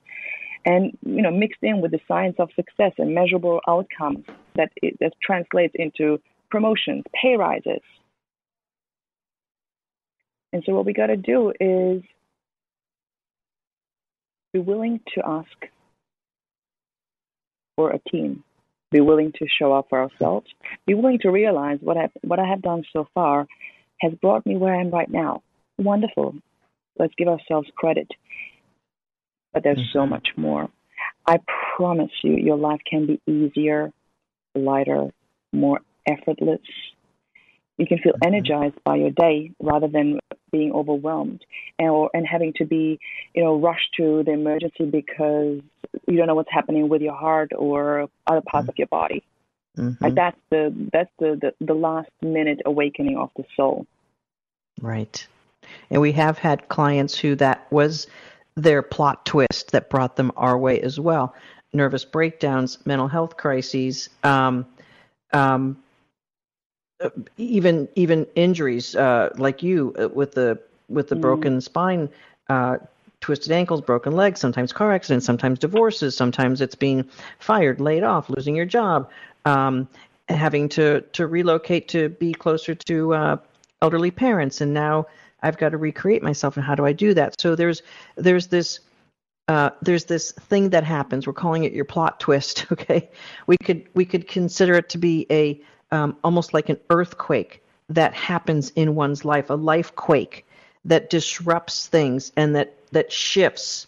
[0.64, 4.96] And you know, mixed in with the science of success and measurable outcomes that it,
[5.00, 6.18] that translates into
[6.50, 7.82] promotions, pay rises.
[10.52, 12.02] And so, what we got to do is
[14.52, 15.48] be willing to ask
[17.76, 18.44] for a team,
[18.92, 20.46] be willing to show up for ourselves,
[20.86, 23.46] be willing to realize what I what I have done so far
[24.00, 25.42] has brought me where I am right now.
[25.78, 26.36] Wonderful.
[26.98, 28.08] Let's give ourselves credit.
[29.54, 29.98] But there's mm-hmm.
[29.98, 30.68] so much more.
[31.26, 31.38] I
[31.76, 33.92] promise you, your life can be easier,
[34.54, 35.08] lighter,
[35.52, 36.60] more effortless.
[37.78, 38.34] You can feel mm-hmm.
[38.34, 40.20] energized by your day rather than
[40.52, 41.44] being overwhelmed
[41.78, 42.98] and, or, and having to be,
[43.34, 45.60] you know, rushed to the emergency because
[46.06, 48.70] you don't know what's happening with your heart or other parts mm-hmm.
[48.70, 49.24] of your body.
[49.76, 50.04] Mm-hmm.
[50.04, 53.86] Like that's the that's the, the the last minute awakening of the soul.
[54.80, 55.26] Right.
[55.90, 58.06] And we have had clients who that was
[58.56, 61.34] their plot twist that brought them our way as well.
[61.72, 64.66] Nervous breakdowns, mental health crises, um,
[65.32, 65.76] um,
[67.36, 71.20] even even injuries uh, like you uh, with the with the mm.
[71.20, 72.08] broken spine,
[72.48, 72.76] uh,
[73.20, 77.08] twisted ankles, broken legs, sometimes car accidents, sometimes divorces, sometimes it's being
[77.40, 79.10] fired, laid off, losing your job,
[79.44, 79.88] um,
[80.28, 83.36] having to to relocate to be closer to uh,
[83.82, 85.06] elderly parents, and now
[85.44, 86.56] I've got to recreate myself.
[86.56, 87.40] And how do I do that?
[87.40, 87.82] So there's
[88.16, 88.80] there's this
[89.46, 91.26] uh, there's this thing that happens.
[91.26, 92.66] We're calling it your plot twist.
[92.72, 93.10] Okay,
[93.46, 98.14] we could we could consider it to be a um, almost like an earthquake that
[98.14, 100.46] happens in one's life, a life quake
[100.86, 103.86] that disrupts things and that that shifts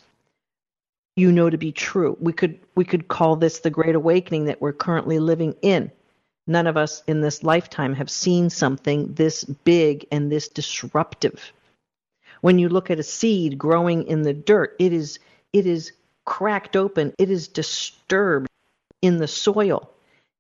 [1.17, 2.17] you know to be true.
[2.21, 5.91] We could we could call this the great awakening that we're currently living in.
[6.47, 11.53] None of us in this lifetime have seen something this big and this disruptive.
[12.41, 15.19] When you look at a seed growing in the dirt, it is
[15.53, 15.93] it is
[16.25, 18.49] cracked open, it is disturbed
[19.03, 19.91] in the soil.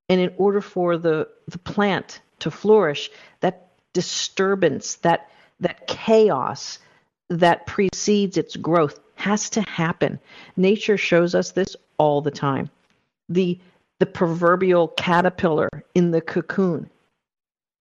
[0.08, 5.30] And in order for the, the plant to flourish, that disturbance, that
[5.60, 6.78] that chaos
[7.28, 10.18] that precedes its growth has to happen.
[10.56, 12.70] Nature shows us this all the time.
[13.28, 13.58] The
[13.98, 16.90] the proverbial caterpillar in the cocoon.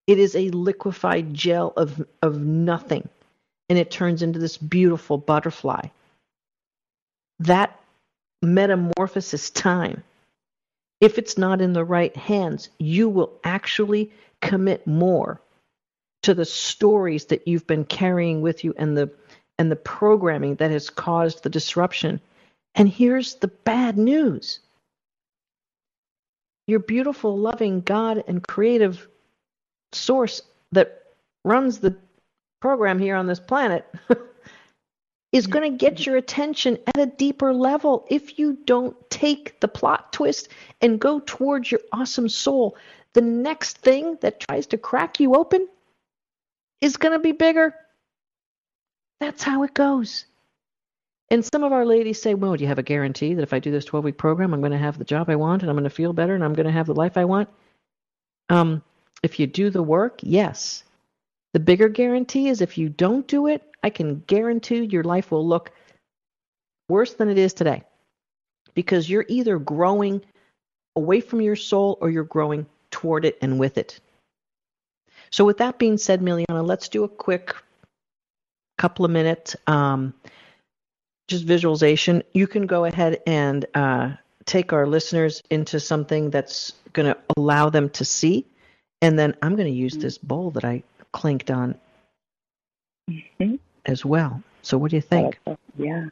[0.06, 3.08] It is a liquefied gel of, of nothing,
[3.68, 5.88] and it turns into this beautiful butterfly.
[7.40, 7.78] That
[8.42, 10.02] metamorphosis time,
[11.00, 14.10] if it's not in the right hands, you will actually
[14.40, 15.40] commit more
[16.22, 19.10] to the stories that you've been carrying with you and the
[19.58, 22.20] and the programming that has caused the disruption.
[22.74, 24.60] And here's the bad news
[26.66, 29.08] your beautiful, loving God and creative
[29.92, 30.42] source
[30.72, 31.02] that
[31.44, 31.96] runs the
[32.60, 33.86] program here on this planet
[35.32, 39.68] is going to get your attention at a deeper level if you don't take the
[39.68, 40.48] plot twist
[40.80, 42.76] and go towards your awesome soul.
[43.12, 45.68] The next thing that tries to crack you open
[46.80, 47.74] is going to be bigger.
[49.20, 50.26] That's how it goes.
[51.30, 53.58] And some of our ladies say, well, do you have a guarantee that if I
[53.58, 55.76] do this 12 week program, I'm going to have the job I want and I'm
[55.76, 57.48] going to feel better and I'm going to have the life I want?
[58.48, 58.82] Um,
[59.22, 60.84] if you do the work, yes.
[61.52, 65.46] The bigger guarantee is if you don't do it, I can guarantee your life will
[65.46, 65.72] look
[66.88, 67.82] worse than it is today
[68.74, 70.22] because you're either growing
[70.94, 74.00] away from your soul or you're growing toward it and with it.
[75.30, 77.54] So, with that being said, Miliana, let's do a quick
[78.78, 79.56] couple of minutes.
[79.66, 80.14] Um,
[81.28, 84.12] just visualization, you can go ahead and uh,
[84.44, 88.46] take our listeners into something that's going to allow them to see.
[89.02, 91.74] And then I'm going to use this bowl that I clinked on
[93.10, 93.56] mm-hmm.
[93.84, 94.42] as well.
[94.62, 95.38] So, what do you think?
[95.76, 96.06] Yeah,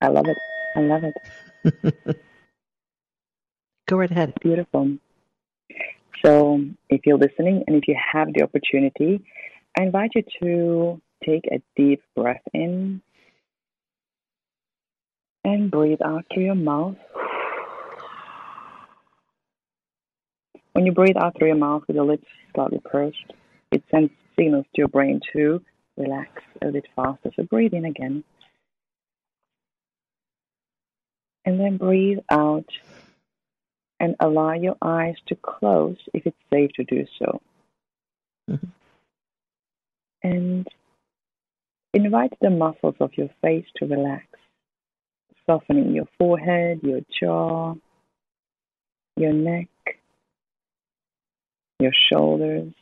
[0.00, 0.36] I love it.
[0.74, 2.16] I love it.
[3.88, 4.34] go right ahead.
[4.42, 4.98] Beautiful.
[6.24, 9.24] So, if you're listening and if you have the opportunity,
[9.78, 13.00] I invite you to take a deep breath in
[15.46, 16.96] and breathe out through your mouth.
[20.72, 23.32] When you breathe out through your mouth with your lips slightly pursed,
[23.70, 25.62] it sends signals to your brain to
[25.96, 27.30] relax a bit faster.
[27.36, 28.24] So breathe in again.
[31.44, 32.66] And then breathe out
[34.00, 37.40] and allow your eyes to close if it's safe to do so.
[38.50, 38.66] Mm-hmm.
[40.24, 40.66] And
[41.94, 44.26] invite the muscles of your face to relax,
[45.48, 47.74] softening your forehead, your jaw,
[49.16, 49.68] your neck,
[51.78, 52.72] your shoulders.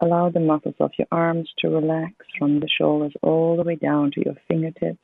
[0.00, 4.10] Allow the muscles of your arms to relax from the shoulders all the way down
[4.12, 4.98] to your fingertips.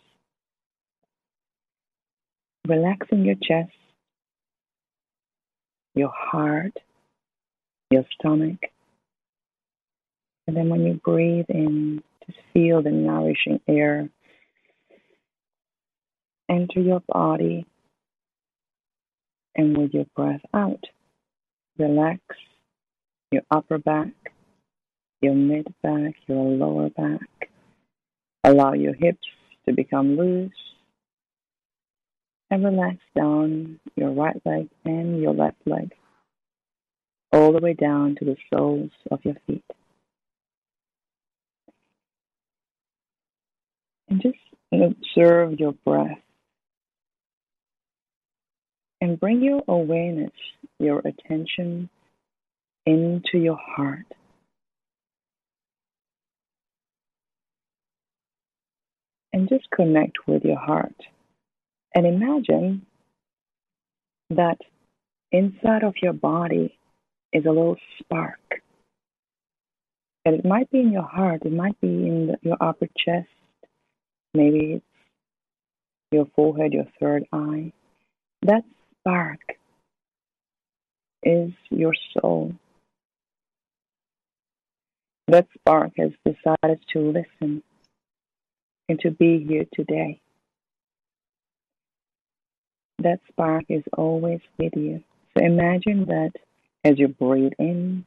[2.69, 3.73] Relaxing your chest,
[5.95, 6.77] your heart,
[7.91, 8.59] your stomach.
[10.47, 14.09] And then when you breathe in, just feel the nourishing air
[16.53, 17.67] enter your body.
[19.55, 20.85] And with your breath out,
[21.79, 22.21] relax
[23.31, 24.13] your upper back,
[25.21, 27.51] your mid back, your lower back.
[28.45, 29.27] Allow your hips
[29.67, 30.53] to become loose.
[32.51, 35.93] And relax down your right leg and your left leg,
[37.33, 39.65] all the way down to the soles of your feet.
[44.09, 44.37] And just
[44.71, 46.22] observe your breath
[49.03, 50.31] and bring your awareness,
[50.79, 51.91] your attention
[52.87, 54.07] into your heart.
[59.33, 60.95] And just connect with your heart.
[61.97, 62.87] And imagine
[64.31, 64.59] that
[65.33, 66.79] inside of your body
[67.33, 68.39] is a little spark.
[70.25, 73.27] And it might be in your heart, it might be in the, your upper chest,
[74.33, 74.85] maybe it's
[76.13, 77.73] your forehead, your third eye.
[78.43, 78.63] That
[79.03, 79.41] spark
[81.23, 82.55] is your soul.
[85.29, 87.63] That spark has decided to listen
[88.89, 90.21] and to be here today.
[92.99, 95.03] That spark is always with you.
[95.37, 96.33] So imagine that
[96.85, 98.05] as you breathe in,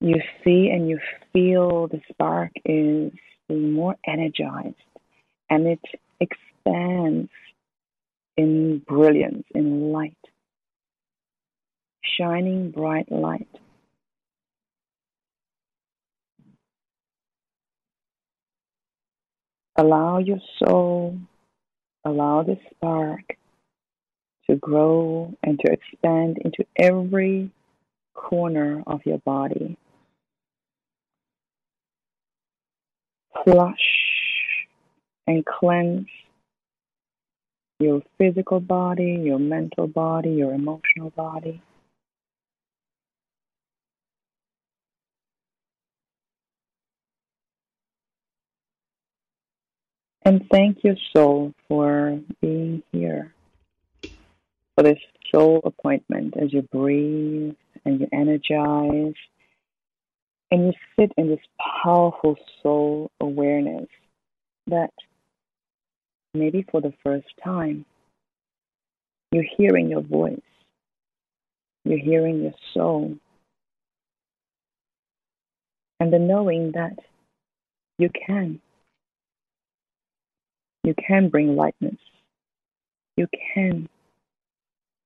[0.00, 0.98] you see and you
[1.32, 3.12] feel the spark is
[3.48, 4.74] being more energized
[5.48, 5.80] and it
[6.18, 7.30] expands
[8.36, 10.16] in brilliance, in light,
[12.02, 13.48] shining bright light.
[19.76, 21.18] Allow your soul,
[22.04, 23.36] allow the spark
[24.48, 27.50] to grow and to expand into every
[28.14, 29.76] corner of your body.
[33.44, 34.66] Flush
[35.26, 36.06] and cleanse
[37.82, 41.60] your physical body, your mental body, your emotional body.
[50.24, 53.34] And thank your soul for being here,
[54.76, 55.00] for this
[55.34, 59.14] soul appointment as you breathe and you energize
[60.52, 61.40] and you sit in this
[61.82, 63.88] powerful soul awareness
[64.68, 64.92] that
[66.34, 67.84] maybe for the first time,
[69.30, 70.40] you're hearing your voice,
[71.84, 73.16] you're hearing your soul,
[76.00, 76.98] and the knowing that
[77.98, 78.60] you can.
[80.84, 81.98] You can bring lightness.
[83.16, 83.88] You can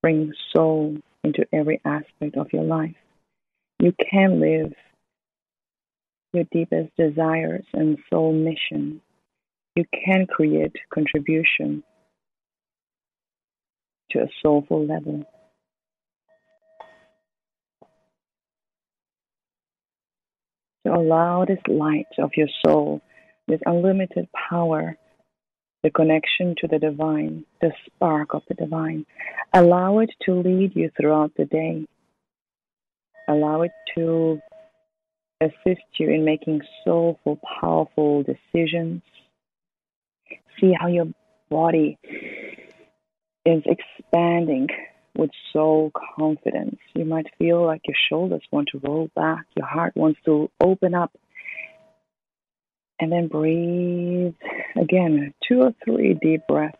[0.02, 2.94] bring soul into every aspect of your life.
[3.78, 4.72] You can live
[6.32, 9.02] your deepest desires and soul mission
[9.76, 11.84] you can create contribution
[14.10, 15.24] to a soulful level.
[20.86, 23.02] To allow this light of your soul,
[23.48, 24.96] this unlimited power,
[25.82, 29.04] the connection to the divine, the spark of the divine,
[29.52, 31.84] allow it to lead you throughout the day.
[33.28, 34.40] Allow it to
[35.42, 39.02] assist you in making soulful, powerful decisions
[40.60, 41.06] see how your
[41.50, 41.98] body
[43.44, 44.68] is expanding
[45.16, 46.78] with soul confidence.
[46.94, 50.94] You might feel like your shoulders want to roll back, your heart wants to open
[50.94, 51.12] up.
[52.98, 54.34] And then breathe
[54.74, 56.78] again, two or three deep breaths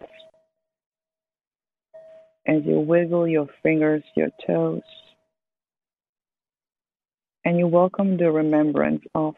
[2.47, 4.83] as you wiggle your fingers, your toes.
[7.45, 9.35] And you welcome the remembrance of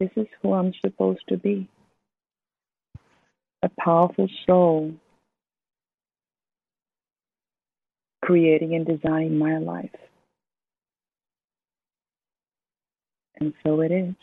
[0.00, 1.68] this is who I'm supposed to be.
[3.62, 4.94] A powerful soul
[8.22, 9.90] creating and designing my life.
[13.40, 14.14] And so it is.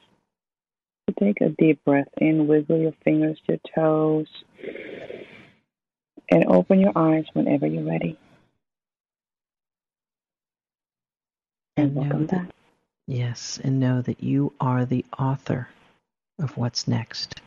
[1.09, 4.27] So take a deep breath in, wiggle your fingers, your toes,
[6.29, 8.17] and open your eyes whenever you're ready.
[11.75, 12.49] And, and welcome back.
[13.07, 15.69] Yes, and know that you are the author
[16.39, 17.41] of what's next.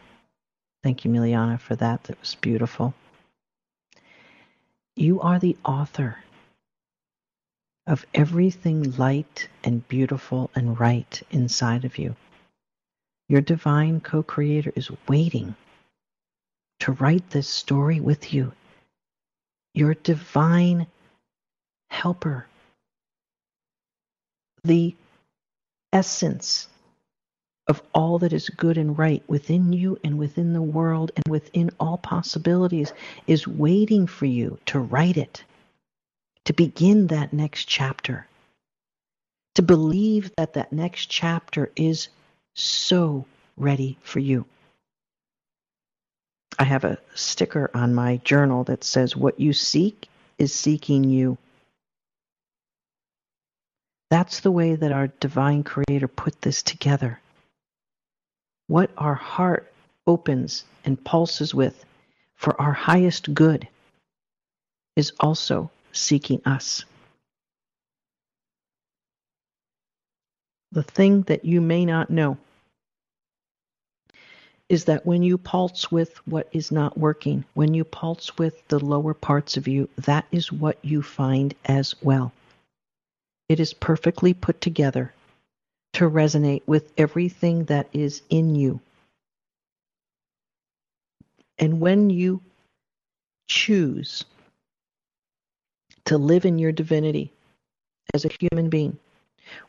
[0.82, 2.04] Thank you, Miliana, for that.
[2.04, 2.94] That was beautiful.
[4.96, 6.18] You are the author
[7.86, 12.16] of everything light and beautiful and right inside of you.
[13.28, 15.54] Your divine co creator is waiting
[16.80, 18.52] to write this story with you.
[19.74, 20.86] Your divine
[21.90, 22.46] helper,
[24.64, 24.94] the
[25.92, 26.68] essence
[27.70, 31.70] of all that is good and right within you and within the world and within
[31.78, 32.92] all possibilities
[33.28, 35.44] is waiting for you to write it,
[36.44, 38.26] to begin that next chapter,
[39.54, 42.08] to believe that that next chapter is
[42.54, 43.24] so
[43.56, 44.44] ready for you.
[46.58, 50.08] I have a sticker on my journal that says, What you seek
[50.38, 51.38] is seeking you.
[54.10, 57.20] That's the way that our divine creator put this together.
[58.70, 59.72] What our heart
[60.06, 61.84] opens and pulses with
[62.36, 63.66] for our highest good
[64.94, 66.84] is also seeking us.
[70.70, 72.38] The thing that you may not know
[74.68, 78.78] is that when you pulse with what is not working, when you pulse with the
[78.78, 82.32] lower parts of you, that is what you find as well.
[83.48, 85.12] It is perfectly put together
[85.92, 88.80] to resonate with everything that is in you.
[91.58, 92.40] And when you
[93.48, 94.24] choose
[96.06, 97.32] to live in your divinity
[98.14, 98.98] as a human being,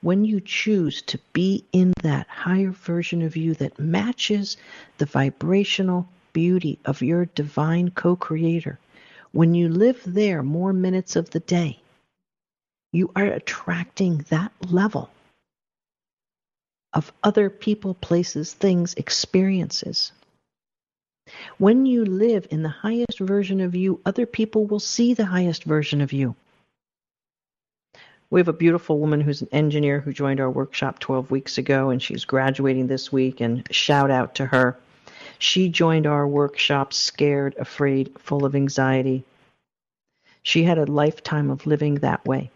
[0.02, 4.58] when you choose to be in that higher version of you that matches
[5.00, 8.80] the vibrational beauty of your divine co creator,
[9.32, 11.80] when you live there more minutes of the day,
[12.94, 15.10] you are attracting that level
[16.94, 20.12] of other people, places, things, experiences.
[21.58, 25.64] When you live in the highest version of you, other people will see the highest
[25.64, 26.36] version of you.
[28.30, 31.90] We have a beautiful woman who's an engineer who joined our workshop 12 weeks ago,
[31.90, 34.78] and she's graduating this week, and shout out to her.
[35.38, 39.24] She joined our workshop scared, afraid, full of anxiety.
[40.44, 42.52] She had a lifetime of living that way.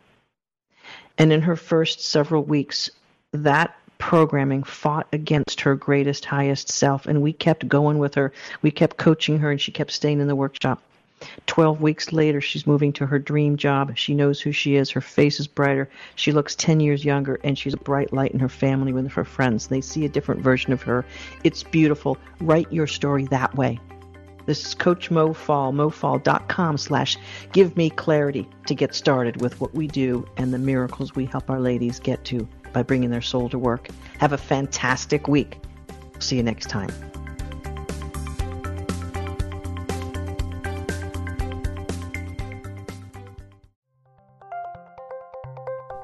[1.17, 2.89] And in her first several weeks,
[3.31, 3.75] that
[4.05, 7.07] programming fought against her greatest, highest self.
[7.07, 8.31] And we kept going with her.
[8.61, 10.79] We kept coaching her, and she kept staying in the workshop.
[11.47, 13.97] 12 weeks later, she's moving to her dream job.
[13.97, 14.91] She knows who she is.
[14.91, 15.89] Her face is brighter.
[16.17, 19.25] She looks 10 years younger, and she's a bright light in her family with her
[19.25, 19.65] friends.
[19.65, 21.03] They see a different version of her.
[21.43, 22.19] It's beautiful.
[22.39, 23.79] Write your story that way.
[24.45, 27.17] This is Coach Mo Fall, mofall.com slash
[27.53, 31.49] give me clarity to get started with what we do and the miracles we help
[31.49, 33.87] our ladies get to by bringing their soul to work.
[34.19, 35.57] Have a fantastic week.
[36.19, 36.91] See you next time.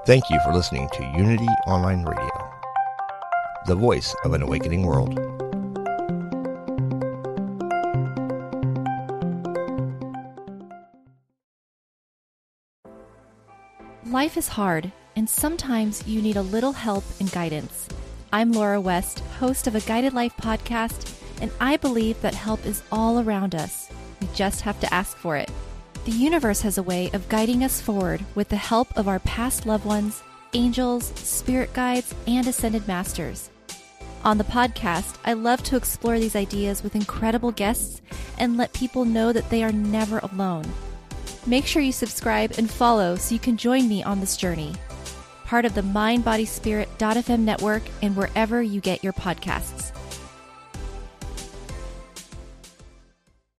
[0.06, 2.52] Thank you for listening to Unity Online Radio,
[3.68, 5.20] the voice of an awakening world.
[14.06, 17.88] Life is hard, and sometimes you need a little help and guidance.
[18.34, 22.84] I'm Laura West, host of a Guided Life podcast, and I believe that help is
[22.91, 23.89] all around us.
[24.22, 25.51] We just have to ask for it.
[26.05, 29.66] The universe has a way of guiding us forward with the help of our past
[29.66, 33.49] loved ones, angels, spirit guides, and ascended masters.
[34.24, 38.01] On the podcast, I love to explore these ideas with incredible guests
[38.38, 40.66] and let people know that they are never alone.
[41.47, 44.74] Make sure you subscribe and follow so you can join me on this journey.
[45.52, 49.91] Part of the MindBodySpirit.fm network and wherever you get your podcasts.